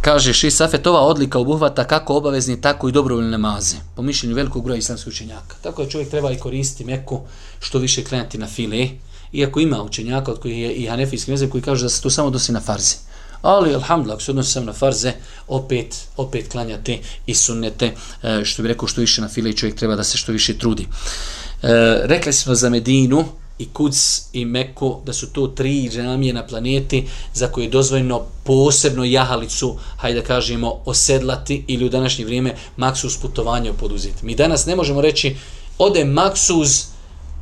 [0.00, 4.64] kaže Ši Safet, ova odlika obuhvata kako obavezni, tako i dobrovoljne namaze, po mišljenju velikog
[4.64, 5.56] broja islamskih učenjaka.
[5.62, 7.20] Tako da čovjek treba i koristiti meku
[7.60, 8.88] što više krenati na file,
[9.32, 12.30] iako ima učenjaka od kojih je i hanefijski mezeb koji kaže da se to samo
[12.30, 12.96] dosi na farze.
[13.42, 15.12] Ali, alhamdulillah, ako se odnosi sam na farze,
[15.48, 19.76] opet, opet klanjate i sunnete, e, što bi rekao što više na file i čovjek
[19.76, 20.82] treba da se što više trudi.
[20.82, 21.68] E,
[22.04, 23.24] rekli smo za Medinu,
[23.58, 28.22] i Kuc i Meku, da su to tri džamije na planeti za koje je dozvoljeno
[28.44, 34.26] posebno jahalicu, hajde da kažemo, osedlati ili u današnje vrijeme maksuz putovanja poduzeti.
[34.26, 35.36] Mi danas ne možemo reći
[35.78, 36.84] ode maksuz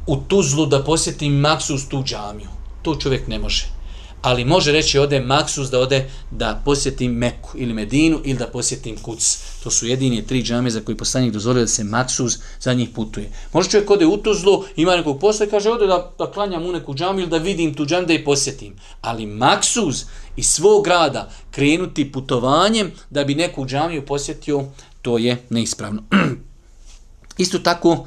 [0.06, 2.48] u Tuzlu da posjeti maksuz tu džamiju.
[2.82, 3.79] to čovjek ne može.
[4.22, 8.96] Ali može reći ode maksus da ode da posjetim Meku ili Medinu ili da posjetim
[8.96, 9.38] Kuc.
[9.62, 13.30] To su jedini tri džame za koji poslanik dozvolio da se maksus za njih putuje.
[13.52, 16.72] Može čovjek ode u Tuzlu, ima nekog posla i kaže ode da, da klanjam u
[16.72, 18.76] neku džamu ili da vidim tu džamu da je posjetim.
[19.00, 20.04] Ali maksus
[20.36, 24.64] iz svog grada krenuti putovanjem da bi neku džamiju posjetio,
[25.02, 26.02] to je neispravno.
[27.38, 28.06] Isto tako,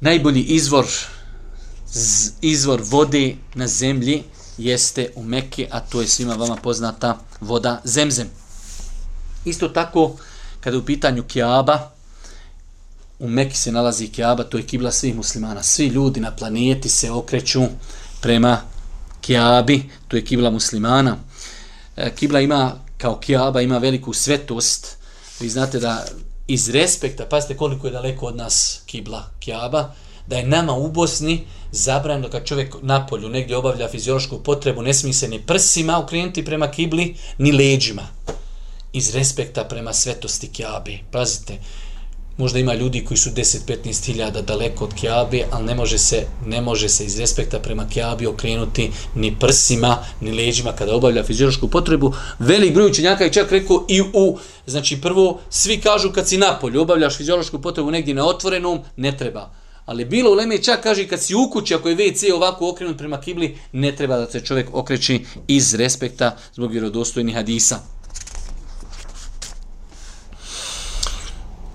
[0.00, 0.86] najbolji izvor
[2.40, 4.22] izvor vode na zemlji
[4.58, 8.28] jeste u Mekke, a to je svima vama poznata voda zemzem.
[9.44, 10.16] Isto tako,
[10.60, 11.90] kada je u pitanju Kiaba,
[13.18, 15.62] u Mekke se nalazi Kiaba, to je kibla svih muslimana.
[15.62, 17.62] Svi ljudi na planeti se okreću
[18.20, 18.60] prema
[19.20, 21.16] Kiabi, to je kibla muslimana.
[21.96, 24.96] E, kibla ima, kao Kiaba, ima veliku svetost.
[25.40, 26.04] Vi znate da
[26.46, 29.94] iz respekta, pazite koliko je daleko od nas kibla Kiaba,
[30.28, 34.94] da je nama u Bosni zabranjeno kad čovjek na polju negdje obavlja fiziološku potrebu, ne
[34.94, 38.08] smije se ni prsima ukrenuti prema kibli, ni leđima.
[38.92, 40.98] Iz respekta prema svetosti Kjabe.
[41.10, 41.58] Pazite,
[42.36, 46.60] možda ima ljudi koji su 10-15 hiljada daleko od Kjabe, ali ne može, se, ne
[46.60, 52.12] može se iz respekta prema Kjabi okrenuti ni prsima, ni leđima kada obavlja fiziološku potrebu.
[52.38, 56.58] Velik broj učenjaka je čak rekao i u, znači prvo, svi kažu kad si na
[56.60, 59.50] polju, obavljaš fiziološku potrebu negdje na otvorenom, ne treba.
[59.88, 62.98] Ali bilo u Leme čak kaže kad si u kući, ako je WC ovako okrenut
[62.98, 67.78] prema kibli, ne treba da se čovjek okreći iz respekta zbog vjerodostojnih hadisa.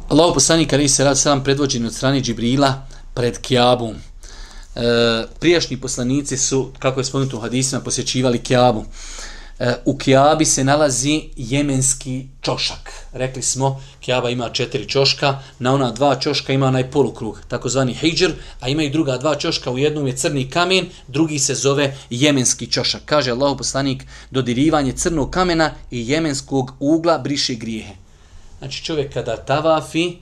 [0.09, 3.95] Allah poslanik Ali se rad sam predvođen od strane Džibrila pred Kjabom.
[3.95, 4.81] E,
[5.39, 8.79] prijašnji poslanici su, kako je spomenuto u hadisima, posjećivali Kjabu.
[8.79, 12.91] E, E, u Kijabi se nalazi jemenski čošak.
[13.13, 18.31] Rekli smo, Kijaba ima četiri čoška, na ona dva čoška ima onaj polukrug, takozvani hijđr,
[18.59, 22.67] a ima i druga dva čoška, u jednom je crni kamen, drugi se zove jemenski
[22.67, 23.01] čošak.
[23.05, 27.93] Kaže Allah poslanik, dodirivanje crnog kamena i jemenskog ugla briše grijehe.
[28.59, 30.15] Znači čovjek kada tavafi,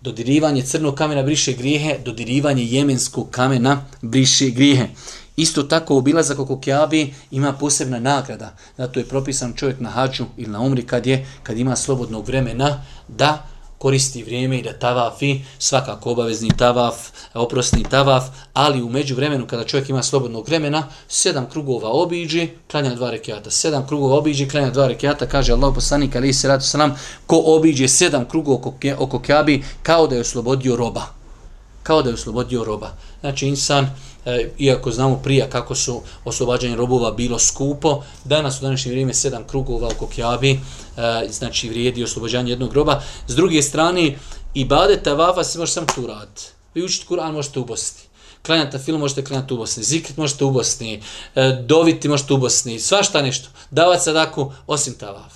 [0.00, 4.88] dodirivanje crnog kamena briše grijehe, dodirivanje jemenskog kamena briše grijehe.
[5.36, 8.56] Isto tako obilazak oko Kjabi ima posebna nagrada.
[8.76, 12.82] Zato je propisan čovjek na hađu ili na umri kad je, kad ima slobodnog vremena
[13.08, 13.46] da
[13.80, 16.96] koristi vrijeme i da tavafi, svakako obavezni tavaf,
[17.34, 22.94] oprosni tavaf, ali u među vremenu kada čovjek ima slobodnog vremena, sedam krugova obiđi, klanja
[22.94, 23.50] dva rekiata.
[23.50, 26.94] Sedam krugova obiđi, klanja dva rekiata, kaže Allah poslanik, ali se ratu nam,
[27.26, 31.06] ko obiđe sedam krugova oko, oko Kjabi, kao da je oslobodio roba.
[31.82, 32.90] Kao da je oslobodio roba.
[33.20, 33.88] Znači, insan,
[34.24, 39.44] e, iako znamo prija kako su oslobađanje robova bilo skupo, danas u današnje vrijeme sedam
[39.46, 40.58] krugova oko Kjabi, e,
[40.96, 43.02] eh, znači vrijedi oslobađanje jednog groba.
[43.28, 44.18] S druge strane,
[44.54, 46.42] i bade tavafa se može sam tu raditi.
[46.74, 48.00] Vi učite Kur'an možete u Bosni.
[48.46, 49.82] Klanjata film možete klanjati u Bosni.
[49.82, 51.02] Zikrit možete u Bosni.
[51.34, 52.80] E, doviti možete u Bosni.
[52.80, 53.48] Svašta nešto.
[53.70, 55.32] Davat sadaku osim tavaf.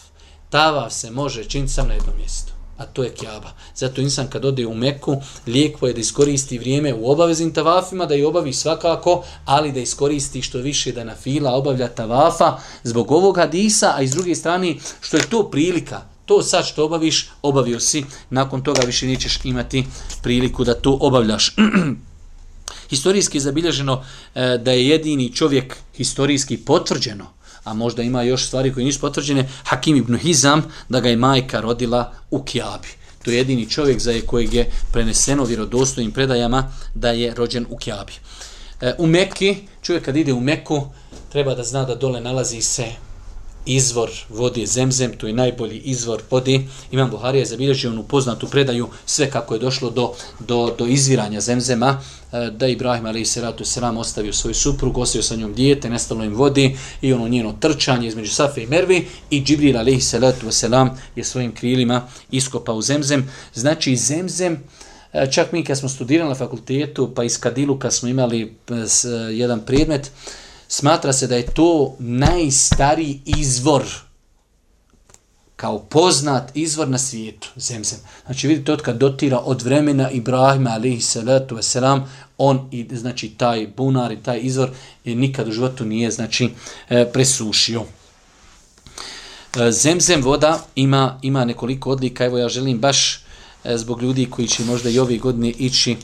[0.50, 3.52] Tavaf se može činiti sam na jednom mjestu a to je kjaba.
[3.74, 8.14] Zato insan kad ode u Meku, lijepo je da iskoristi vrijeme u obaveznim tavafima, da
[8.14, 13.36] je obavi svakako, ali da iskoristi što više da na fila obavlja tavafa zbog ovog
[13.36, 18.04] hadisa, a iz druge strane što je to prilika, to sad što obaviš, obavio si,
[18.30, 19.84] nakon toga više nećeš imati
[20.22, 21.56] priliku da to obavljaš.
[22.90, 27.26] historijski je zabilježeno e, da je jedini čovjek historijski potvrđeno,
[27.64, 31.60] a možda ima još stvari koje nisu potvrđene, Hakim ibn Hizam, da ga je majka
[31.60, 32.88] rodila u Kjabi.
[33.24, 38.12] To je jedini čovjek za kojeg je preneseno vjerodostojnim predajama da je rođen u Kjabi.
[38.80, 40.82] E, u Mekki, čovjek kad ide u Meku,
[41.32, 42.84] treba da zna da dole nalazi se
[43.66, 46.60] izvor vode zemzem, to je najbolji izvor vode.
[46.90, 51.40] Imam Buharija je zabilježio onu poznatu predaju sve kako je došlo do, do, do izviranja
[51.40, 52.00] zemzema,
[52.32, 56.24] e, da Ibrahim ali se ratu selam ostavio svoju suprugu, ostavio sa njom dijete, nestalo
[56.24, 60.90] im vodi i ono njeno trčanje između Safe i Mervi i Džibril alaihi salatu selam
[61.16, 63.30] je svojim krilima iskopao zemzem.
[63.54, 64.58] Znači zemzem,
[65.12, 68.74] e, čak mi kad smo studirali na fakultetu, pa iz Kadiluka smo imali e,
[69.32, 70.10] jedan predmet,
[70.74, 73.82] smatra se da je to najstariji izvor
[75.56, 77.98] kao poznat izvor na svijetu, zemzem.
[78.26, 82.00] Znači vidite, od kad dotira od vremena Ibrahima, alihi salatu wasalam,
[82.38, 84.70] on i znači taj bunar i taj izvor
[85.04, 86.50] je nikad u životu nije znači
[86.88, 87.82] e, presušio.
[89.56, 93.24] E, zemzem voda ima ima nekoliko odlika, evo ja želim baš
[93.64, 95.96] e, zbog ljudi koji će možda i ove godine ići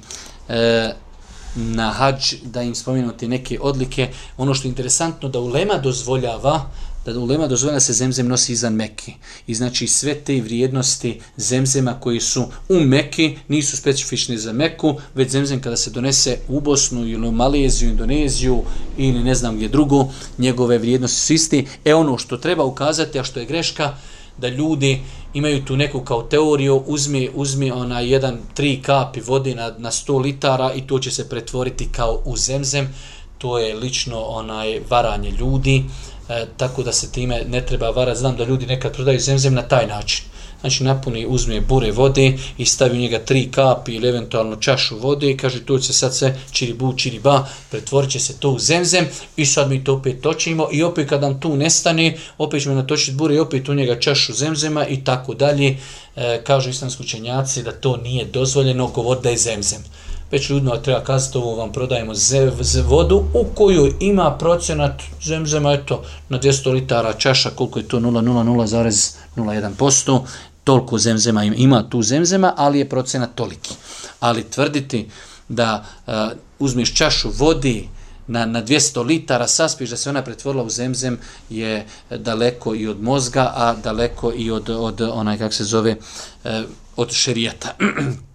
[1.54, 4.08] na hađ da im spomenuti neke odlike.
[4.36, 6.70] Ono što je interesantno da ulema dozvoljava
[7.04, 9.12] da ulema dozvoljena da se zemzem nosi izan Mekke.
[9.46, 15.30] I znači sve te vrijednosti zemzema koji su u Mekke nisu specifični za Meku, već
[15.30, 18.62] zemzem kada se donese u Bosnu ili u Maleziju, Indoneziju
[18.96, 21.66] ili ne znam gdje drugo, njegove vrijednosti su isti.
[21.84, 23.94] E ono što treba ukazati, a što je greška,
[24.38, 25.00] da ljudi
[25.34, 30.22] imaju tu neku kao teoriju, uzmi, uzmi ona jedan, tri kapi vode na, na 100
[30.22, 32.94] litara i to će se pretvoriti kao u zemzem.
[33.38, 35.84] To je lično onaj varanje ljudi
[36.28, 38.18] e, tako da se time ne treba varati.
[38.18, 40.29] Znam da ljudi nekad prodaju zemzem na taj način.
[40.60, 45.30] Znači napuni, uzme bure vode i stavi u njega tri kapi ili eventualno čašu vode
[45.30, 49.06] i kaže to će sad se čiribu, čiriba, pretvorit će se to u zemzem
[49.36, 53.12] i sad mi to opet točimo i opet kad nam tu nestane, opet ćemo natočiti
[53.12, 55.76] bure i opet u njega čašu zemzema i tako dalje.
[56.16, 59.84] E, kažu islamski učenjaci da to nije dozvoljeno govor da je zemzem
[60.30, 65.72] već ljudima treba kazati ovo vam prodajemo zev, zev, vodu u koju ima procenat zemzema,
[65.72, 70.20] eto, na 200 litara čaša, koliko je to 0,00,01%,
[70.70, 73.74] toliko zemzema ima, ima tu zemzema, ali je procenat toliki.
[74.20, 75.08] Ali tvrditi
[75.48, 77.88] da e, uh, uzmiš čašu vodi
[78.26, 81.18] na, na 200 litara, saspiš da se ona pretvorila u zemzem,
[81.50, 86.50] je daleko i od mozga, a daleko i od, od onaj, kak se zove, uh,
[86.96, 87.74] od šerijata.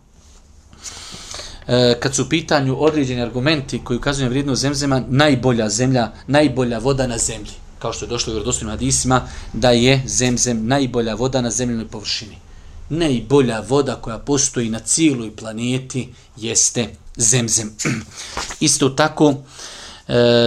[1.67, 7.07] E, kad su u pitanju određeni argumenti koji ukazuju vrijednost zemzema, najbolja zemlja, najbolja voda
[7.07, 7.51] na zemlji,
[7.85, 9.21] kao što je došlo u vjerodostojnim hadisima,
[9.53, 12.37] da je zemzem najbolja voda na zemljenoj površini.
[12.89, 16.07] Najbolja voda koja postoji na cijeloj planeti
[16.37, 17.75] jeste zemzem.
[18.67, 19.33] Isto tako,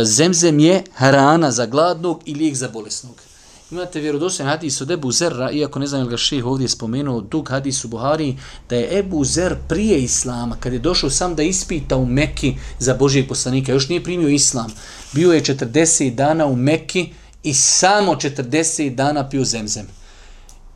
[0.04, 3.28] zemzem je hrana za gladnog i lijek za bolesnog.
[3.70, 7.48] Imate vjerodostojan hadis od Ebu Zerra, iako ne znam ili ga ših ovdje spomenuo, dug
[7.50, 8.36] hadis u Buhari,
[8.68, 12.94] da je Ebu Zer prije Islama, kad je došao sam da ispita u Mekki za
[12.94, 14.72] Božijeg poslanika, još nije primio Islam,
[15.12, 17.12] bio je 40 dana u Mekki
[17.42, 19.86] i samo 40 dana pio zemzem.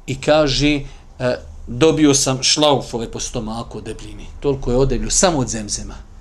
[0.07, 0.81] I kaže,
[1.19, 1.37] e,
[1.67, 4.27] dobio sam šlaufove po stomaku od debljini.
[4.41, 6.13] Toliko je odeblju, samo od zemzema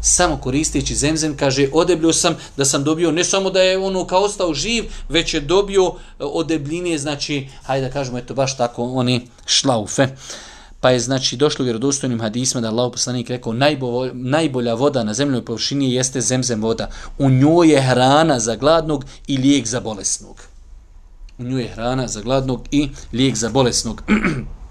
[0.00, 4.22] samo koristeći zemzem, kaže, odeblio sam da sam dobio, ne samo da je ono kao
[4.22, 8.84] ostao živ, već je dobio e, od debljine, znači, hajde da kažemo, eto baš tako,
[8.84, 10.08] oni šlaufe.
[10.80, 15.14] Pa je, znači, došlo u vjerodostojnim hadisma da Allah poslanik rekao, najbolja, najbolja voda na
[15.14, 16.90] zemljoj površini jeste zemzem voda.
[17.18, 20.42] U njoj je hrana za gladnog i lijek za bolesnog.
[21.38, 24.02] U njoj je hrana za gladnog i lijek za bolesnog.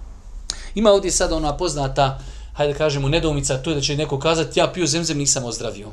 [0.74, 2.18] Ima ovdje sada ona poznata
[2.60, 5.88] hajde da kažemo, nedoumica, to je da će neko kazati, ja pio zemzem, nisam ozdravio.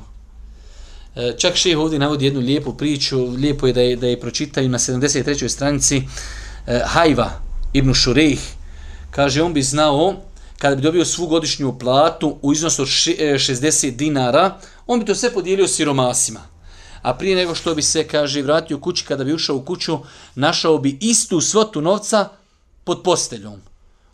[1.16, 4.70] E, čak šeh ovdje navodi jednu lijepu priču, lijepo je da je, da je pročitaju
[4.70, 5.48] na 73.
[5.48, 6.02] stranici
[6.68, 7.32] e, Hajva
[7.74, 8.40] ibn Šurejh,
[9.18, 10.14] kaže, on bi znao,
[10.58, 15.16] kada bi dobio svu godišnju platu u iznosu od 60 e, dinara, on bi to
[15.16, 16.40] sve podijelio siromasima.
[17.02, 19.98] A prije nego što bi se, kaže, vratio kući, kada bi ušao u kuću,
[20.36, 22.30] našao bi istu svotu novca
[22.84, 23.62] pod posteljom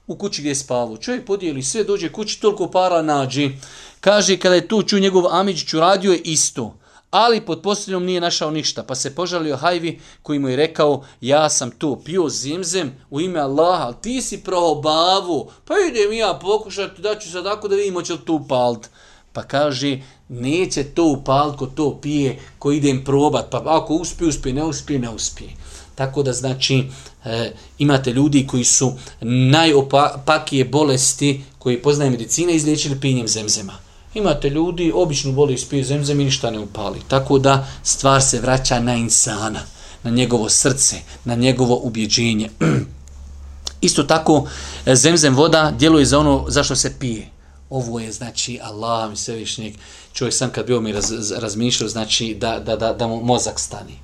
[0.08, 0.98] u kući gdje je spavao.
[0.98, 3.52] Čovjek podijeli sve, dođe kući, toliko para nađi.
[4.00, 6.78] Kaže, kada je tu čuo njegov Amidžić, uradio je isto.
[7.14, 8.84] Ali pod posteljom nije našao ništa.
[8.84, 13.40] Pa se požalio Hajvi koji mu je rekao, ja sam tu pio zimzem u ime
[13.40, 15.52] Allaha, ali ti si pravo bavu.
[15.66, 18.88] Pa idem ja pokušati, da ću sad ako da vidimo će li tu upalt.
[19.34, 23.50] Pa kaže, neće to upalit ko to pije, ko idem probat.
[23.52, 25.50] Pa ako uspije, uspije, ne uspije, ne uspije.
[25.96, 26.84] Tako da znači
[27.26, 33.74] e, imate ljudi koji su najopakije bolesti koji poznaje medicina izliječili pinjem zemzema.
[34.14, 37.00] Imate ljudi, običnu bolest pije zemzem i ništa ne upali.
[37.08, 39.60] Tako da stvar se vraća na insana,
[40.04, 40.96] na njegovo srce,
[41.26, 42.50] na njegovo ubjeđenje.
[43.82, 44.48] Isto tako,
[44.86, 47.30] e, zemzem voda djeluje za ono zašto se pije.
[47.70, 49.74] Ovo je, znači, Allah mi svevišnjeg,
[50.14, 54.04] čovjek sam kad bio mi raz, razmišljao, znači, da, da, da, da mu mozak stani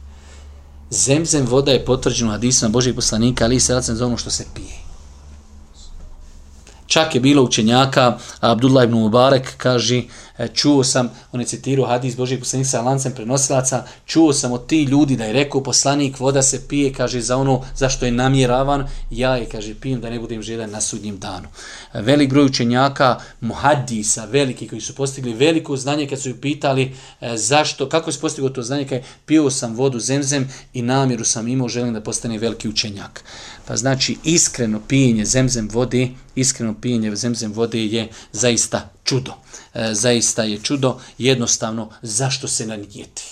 [0.90, 4.89] zemzem voda je potvrđena hadisima Božih poslanika, ali se za ono što se pije.
[6.90, 10.10] Čak je bilo učenjaka, Abdullah ibn Mubarak kaže,
[10.40, 14.68] E, čuo sam, on je citirao hadis Božijeg poslanika sa lancem prenosilaca, čuo sam od
[14.68, 18.88] ti ljudi da je rekao poslanik, voda se pije, kaže, za ono zašto je namjeravan,
[19.12, 21.48] ja je, kaže, pijem da ne budem žedan na sudnjem danu.
[21.94, 26.96] E, velik broj učenjaka, muhadisa, veliki, koji su postigli veliko znanje, kad su ju pitali
[27.22, 31.48] e, zašto, kako se postiglo to znanje, kaj pio sam vodu zemzem i namjeru sam
[31.48, 33.24] imao, želim da postane veliki učenjak.
[33.66, 39.34] Pa znači, iskreno pijenje zemzem vode, iskreno pijenje zemzem vode je zaista čudo.
[39.74, 43.24] E, zaista je čudo, jednostavno, zašto se nanijeti?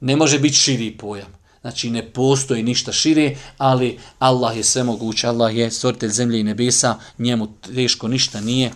[0.00, 1.40] Ne može biti širi pojam.
[1.60, 6.44] Znači, ne postoji ništa šire, ali Allah je sve moguć, Allah je stvoritelj zemlje i
[6.44, 8.70] nebesa, njemu teško ništa nije.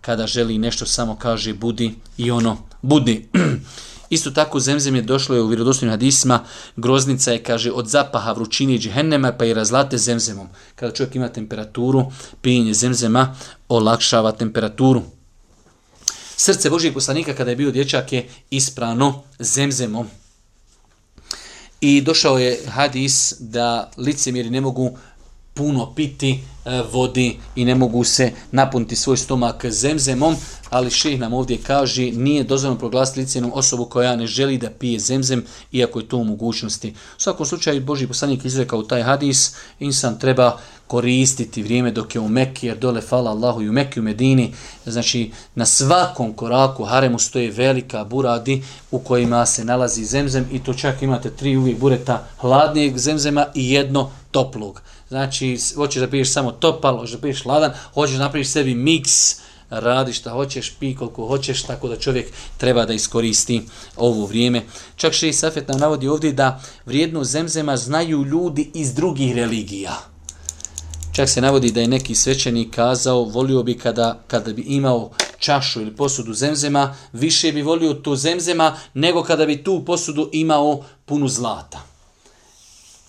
[0.00, 3.28] Kada želi nešto, samo kaže budi i ono budi.
[4.10, 6.44] Isto tako zemzem je došlo je u vjerodostojnim hadisima,
[6.76, 10.48] groznica je, kaže, od zapaha vrućine i džihennema, pa i razlate zemzemom.
[10.74, 12.04] Kada čovjek ima temperaturu,
[12.42, 13.36] pijenje zemzema
[13.68, 15.02] olakšava temperaturu.
[16.36, 20.08] Srce Božijeg poslanika kada je bio dječak je isprano zemzemom.
[21.80, 24.98] I došao je hadis da licemjeri ne mogu
[25.54, 30.36] puno piti e, vodi i ne mogu se napuniti svoj stomak zemzemom,
[30.70, 34.98] ali ših nam ovdje kaže nije dozvoljeno proglasiti licenom osobu koja ne želi da pije
[34.98, 36.90] zemzem, iako je to u mogućnosti.
[36.90, 42.28] U svakom slučaju Boži poslanik izrekao taj hadis, insan treba koristiti vrijeme dok je u
[42.28, 44.52] Mekki, jer dole fala Allahu i u Mekki u Medini,
[44.86, 50.74] znači na svakom koraku haremu stoje velika buradi u kojima se nalazi zemzem i to
[50.74, 54.82] čak imate tri uvijek bureta hladnijeg zemzema i jedno toplog.
[55.14, 59.36] Znači, hoćeš da piješ samo topal, hoćeš da piješ ladan, hoćeš da napraviš sebi miks,
[59.70, 63.62] radi šta hoćeš, pi koliko hoćeš, tako da čovjek treba da iskoristi
[63.96, 64.62] ovo vrijeme.
[64.96, 69.94] Čak še i Safet nam navodi ovdje da vrijednu zemzema znaju ljudi iz drugih religija.
[71.12, 75.80] Čak se navodi da je neki svećenik kazao, volio bi kada, kada bi imao čašu
[75.80, 81.28] ili posudu zemzema, više bi volio tu zemzema nego kada bi tu posudu imao punu
[81.28, 81.93] zlata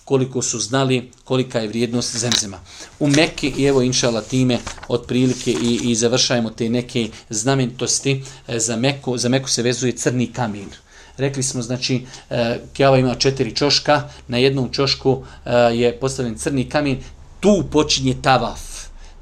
[0.05, 2.59] koliko su znali kolika je vrijednost zemzema.
[2.99, 8.75] U Mekke, i evo inšala time, otprilike i, i završajemo te neke znamenitosti, e, za
[8.75, 10.69] Meku, za Meku se vezuje crni kamin.
[11.17, 16.69] Rekli smo, znači, e, Kjava ima četiri čoška, na jednom čošku e, je postavljen crni
[16.69, 17.03] kamin,
[17.39, 18.61] tu počinje tavaf.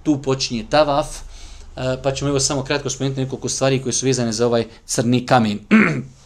[0.04, 1.08] Tu počinje tavaf,
[2.04, 5.60] pa ćemo evo samo kratko spomenuti nekoliko stvari koje su vezane za ovaj crni kamin.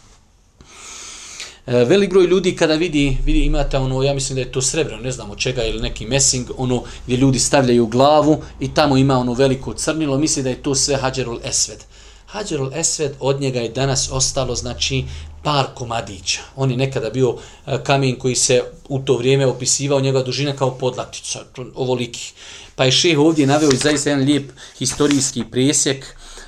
[1.68, 4.96] E, velik broj ljudi kada vidi, vidi imate ono, ja mislim da je to srebro,
[4.96, 9.18] ne znam od čega, ili neki mesing, ono gdje ljudi stavljaju glavu i tamo ima
[9.18, 11.78] ono veliko crnilo, misli da je to sve Hadjerul Esved.
[12.26, 15.04] Hadjerul Esved od njega je danas ostalo, znači,
[15.42, 16.40] par komadića.
[16.56, 20.70] On je nekada bio e, kamen koji se u to vrijeme opisivao njega dužina kao
[20.70, 21.38] podlatica,
[21.74, 22.32] ovoliki.
[22.76, 26.04] Pa je šeh ovdje naveo i zaista jedan lijep historijski presjek,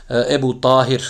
[0.09, 1.03] e, Ebu Tahir,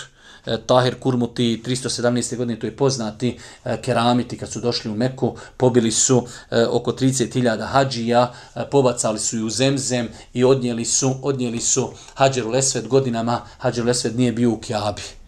[0.47, 2.36] E, Tahir Kurmuti 317.
[2.36, 6.93] godine, to je poznati e, keramiti kad su došli u Meku, pobili su e, oko
[6.93, 8.32] 30.000 hađija,
[8.70, 14.16] pobacali su ju u zemzem i odnijeli su, odnijeli su hađeru lesved godinama, hađeru lesved
[14.16, 15.20] nije bio u Kjabi.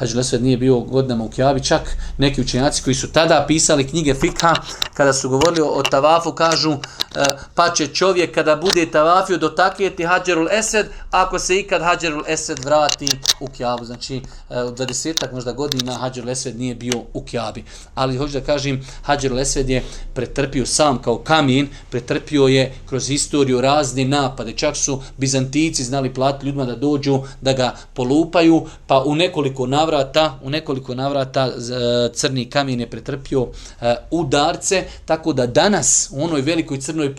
[0.00, 4.14] Hađi Lesved nije bio godinama u Kjavi, čak neki učenjaci koji su tada pisali knjige
[4.14, 4.54] Fikha,
[4.94, 6.78] kada su govorili o tavafu, kažu e,
[7.54, 13.06] pa će čovjek kada bude tavafio dotakljeti Hađerul Esed, ako se ikad Hađerul Esed vrati
[13.40, 13.84] u Kjavu.
[13.84, 14.16] Znači,
[14.50, 17.64] e, u 20 možda godina Hađerul Esed nije bio u Kjavi.
[17.94, 19.84] Ali hoću da kažem, Hađerul Esed je
[20.14, 24.52] pretrpio sam kao kamin, pretrpio je kroz istoriju razni napade.
[24.52, 29.89] Čak su Bizantici znali platiti ljudima da dođu, da ga polupaju, pa u nekoliko navrata
[29.90, 31.52] navrata, u nekoliko navrata e,
[32.14, 33.46] crni kamen je pretrpio
[33.80, 37.12] e, udarce, tako da danas u onoj velikoj crnoj, e,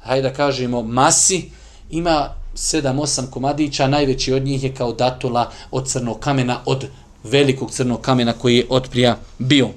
[0.00, 1.50] hajde da kažemo, masi,
[1.90, 6.86] ima 7-8 komadića, najveći od njih je kao datula od crnog kamena, od
[7.24, 9.68] velikog crnog kamena koji je otprija bio.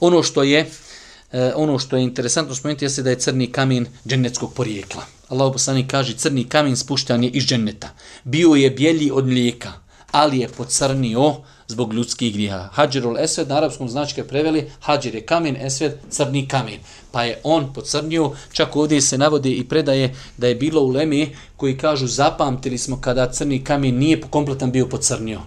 [0.00, 0.70] Ono što je
[1.54, 5.02] ono što je interesantno spomenuti jeste da je crni kamen dženetskog porijekla.
[5.28, 7.88] Allah poslanik kaže crni kamen spuštan je iz dženneta.
[8.24, 9.72] Bio je bjelji od mlijeka
[10.12, 11.34] ali je pocrnio
[11.68, 12.68] zbog ljudskih griha.
[12.72, 16.80] Hadžerul Esved na arapskom značke preveli, Hadžer je kamen, Esved crni kamen.
[17.12, 21.36] Pa je on pocrnio, čak ovdje se navodi i predaje da je bilo u Lemi
[21.56, 25.40] koji kažu zapamtili smo kada crni kamen nije kompletan bio pocrnio.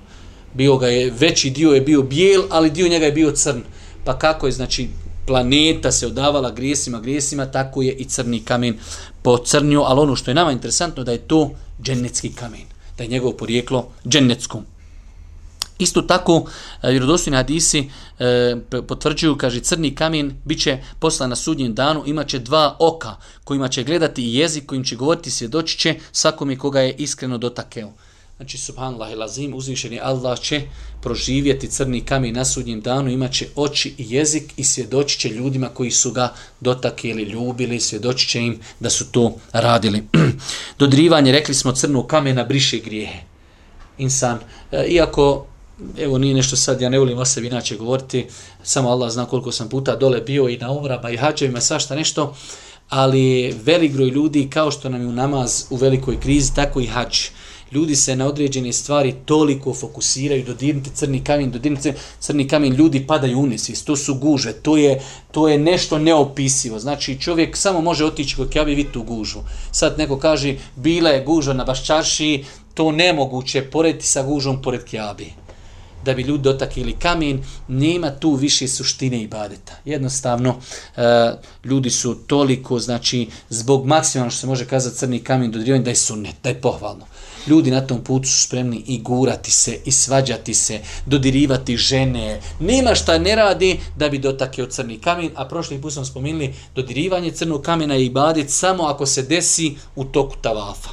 [0.54, 3.62] Bio ga je, veći dio je bio bijel, ali dio njega je bio crn.
[4.04, 4.90] Pa kako je, znači,
[5.28, 8.78] planeta se odavala grijesima, grijesima, tako je i crni kamen
[9.22, 11.52] pocrnio, ali ono što je nama interesantno da je to
[11.82, 14.62] dženecki kamen da je njegovo porijeklo džennetsko.
[15.80, 16.46] Isto tako,
[16.82, 17.90] e, vjerodostojni hadisi
[18.20, 18.56] e,
[18.88, 23.84] potvrđuju, kaže, crni kamen bit će poslan na sudnjem danu, imaće dva oka kojima će
[23.84, 27.92] gledati i jezik, kojim će govoriti svjedoći će svakom koga je iskreno dotakeo.
[28.38, 30.62] Znači, subhanallah i lazim, uzvišeni Allah će
[31.02, 35.92] proživjeti crni kamen na sudnjem danu, imaće oči i jezik i svjedoći će ljudima koji
[35.92, 40.04] su ga dotakili, ljubili, svjedoći će im da su to radili.
[40.80, 43.20] Dodrivanje, rekli smo, crnu kamena briše grijehe.
[43.98, 44.40] Insan,
[44.72, 45.46] e, iako,
[46.00, 48.26] evo nije nešto sad, ja ne volim o sebi inače govoriti,
[48.64, 52.36] samo Allah zna koliko sam puta dole bio i na umrama i hađevima, svašta nešto,
[52.90, 56.88] ali velik broj ljudi, kao što nam je u namaz u velikoj krizi, tako i
[56.88, 57.30] hađi
[57.72, 63.40] ljudi se na određene stvari toliko fokusiraju, dodirnite crni kamen, dodirnite crni kamen, ljudi padaju
[63.40, 63.48] u
[63.86, 65.02] to su guže, to je,
[65.32, 66.80] to je nešto neopisivo.
[66.80, 69.40] Znači čovjek samo može otići kod kjavi vidjeti tu gužu.
[69.72, 72.44] Sad neko kaže, bila je guža na baščarši,
[72.74, 75.32] to nemoguće porediti sa gužom pored kjabi.
[76.06, 79.74] da bi ljudi dotakili kamen, nema tu više suštine i badeta.
[79.86, 80.56] Jednostavno,
[80.98, 81.02] e,
[81.64, 85.96] ljudi su toliko, znači, zbog maksimalno što se može kazati crni kamen dodirivanje, da je
[85.96, 87.06] sunnet, da je pohvalno.
[87.48, 92.42] Ljudi na tom putu su spremni i gurati se, i svađati se, dodirivati žene.
[92.60, 97.32] Nema šta ne radi da bi dotakio crni kamen, a prošli put smo spomenuli dodirivanje
[97.32, 100.90] crnog kamena i badit samo ako se desi u toku tavafa.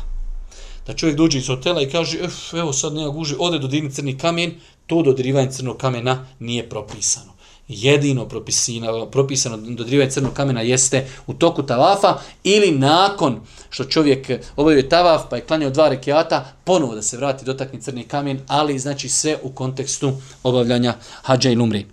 [0.86, 2.18] Da čovjek dođe iz hotela i kaže,
[2.52, 4.54] evo sad nema guži, ode dodirni crni kamen,
[4.86, 7.31] to dodirivanje crnog kamena nije propisano
[7.74, 14.82] jedino propisano, propisano dodirivanje crnog kamena jeste u toku tavafa ili nakon što čovjek obavio
[14.82, 19.08] tavaf pa je klanjao dva rekiata, ponovo da se vrati dotakni crni kamen, ali znači
[19.08, 20.12] sve u kontekstu
[20.42, 21.86] obavljanja hađa i lumri.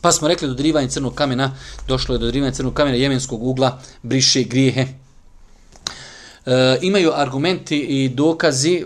[0.00, 1.56] Pa smo rekli dodirivanje crnog kamena,
[1.88, 4.86] došlo je dodirivanje crnog kamena jemenskog ugla, briše grijehe.
[6.46, 8.84] E, imaju argumenti i dokazi e,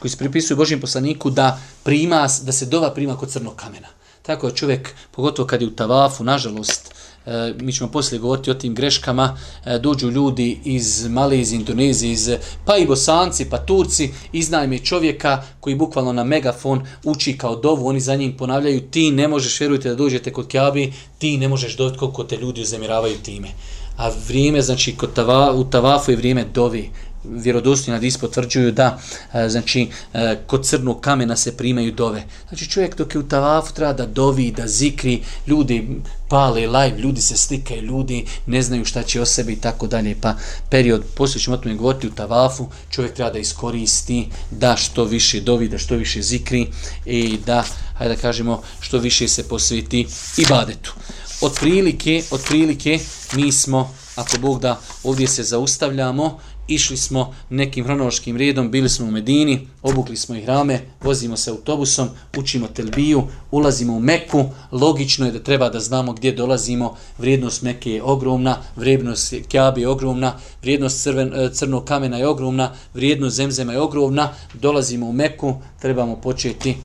[0.00, 3.88] koji se pripisuju Božijem poslaniku da prima, da se dova prima kod crnog kamena.
[4.30, 6.94] Tako je čovjek, pogotovo kad je u tavafu, nažalost,
[7.26, 12.30] e, mi ćemo poslije govoriti o tim greškama, e, dođu ljudi iz Malezije, Indonezije, iz,
[12.64, 18.00] pa i Bosanci, pa Turci, iznajme čovjeka koji bukvalno na megafon uči kao dovu, oni
[18.00, 21.98] za njim ponavljaju, ti ne možeš, vjerujte da dođete kod Kjabi, ti ne možeš doći
[21.98, 23.48] koliko te ljudi uzemiravaju time.
[23.96, 26.90] A vrijeme, znači, kod tava, u tavafu je vrijeme dovi,
[27.24, 28.98] vjerodostojni hadis potvrđuju da
[29.32, 32.24] e, znači e, kod crnog kamena se primaju dove.
[32.48, 37.20] Znači čovjek dok je u tavafu treba da dovi, da zikri, ljudi pale live, ljudi
[37.20, 40.16] se slikaju, ljudi ne znaju šta će o sebi i tako dalje.
[40.20, 40.34] Pa
[40.70, 45.40] period, poslije ćemo o tome govoriti u tavafu, čovjek treba da iskoristi da što više
[45.40, 46.66] dovi, da što više zikri
[47.06, 47.64] i da,
[47.94, 50.06] hajde da kažemo, što više se posveti
[50.36, 50.94] i badetu.
[51.40, 52.98] Od prilike, od prilike
[53.32, 56.38] mi smo, ako Bog da, ovdje se zaustavljamo,
[56.70, 61.50] išli smo nekim hronološkim redom, bili smo u Medini, obukli smo ih rame, vozimo se
[61.50, 67.62] autobusom, učimo telbiju, ulazimo u Meku, logično je da treba da znamo gdje dolazimo, vrijednost
[67.62, 73.36] Meke je ogromna, vrijednost Kjabe je ogromna, vrijednost crven, e, crnog kamena je ogromna, vrijednost
[73.36, 76.74] zemzema je ogromna, dolazimo u Meku, trebamo početi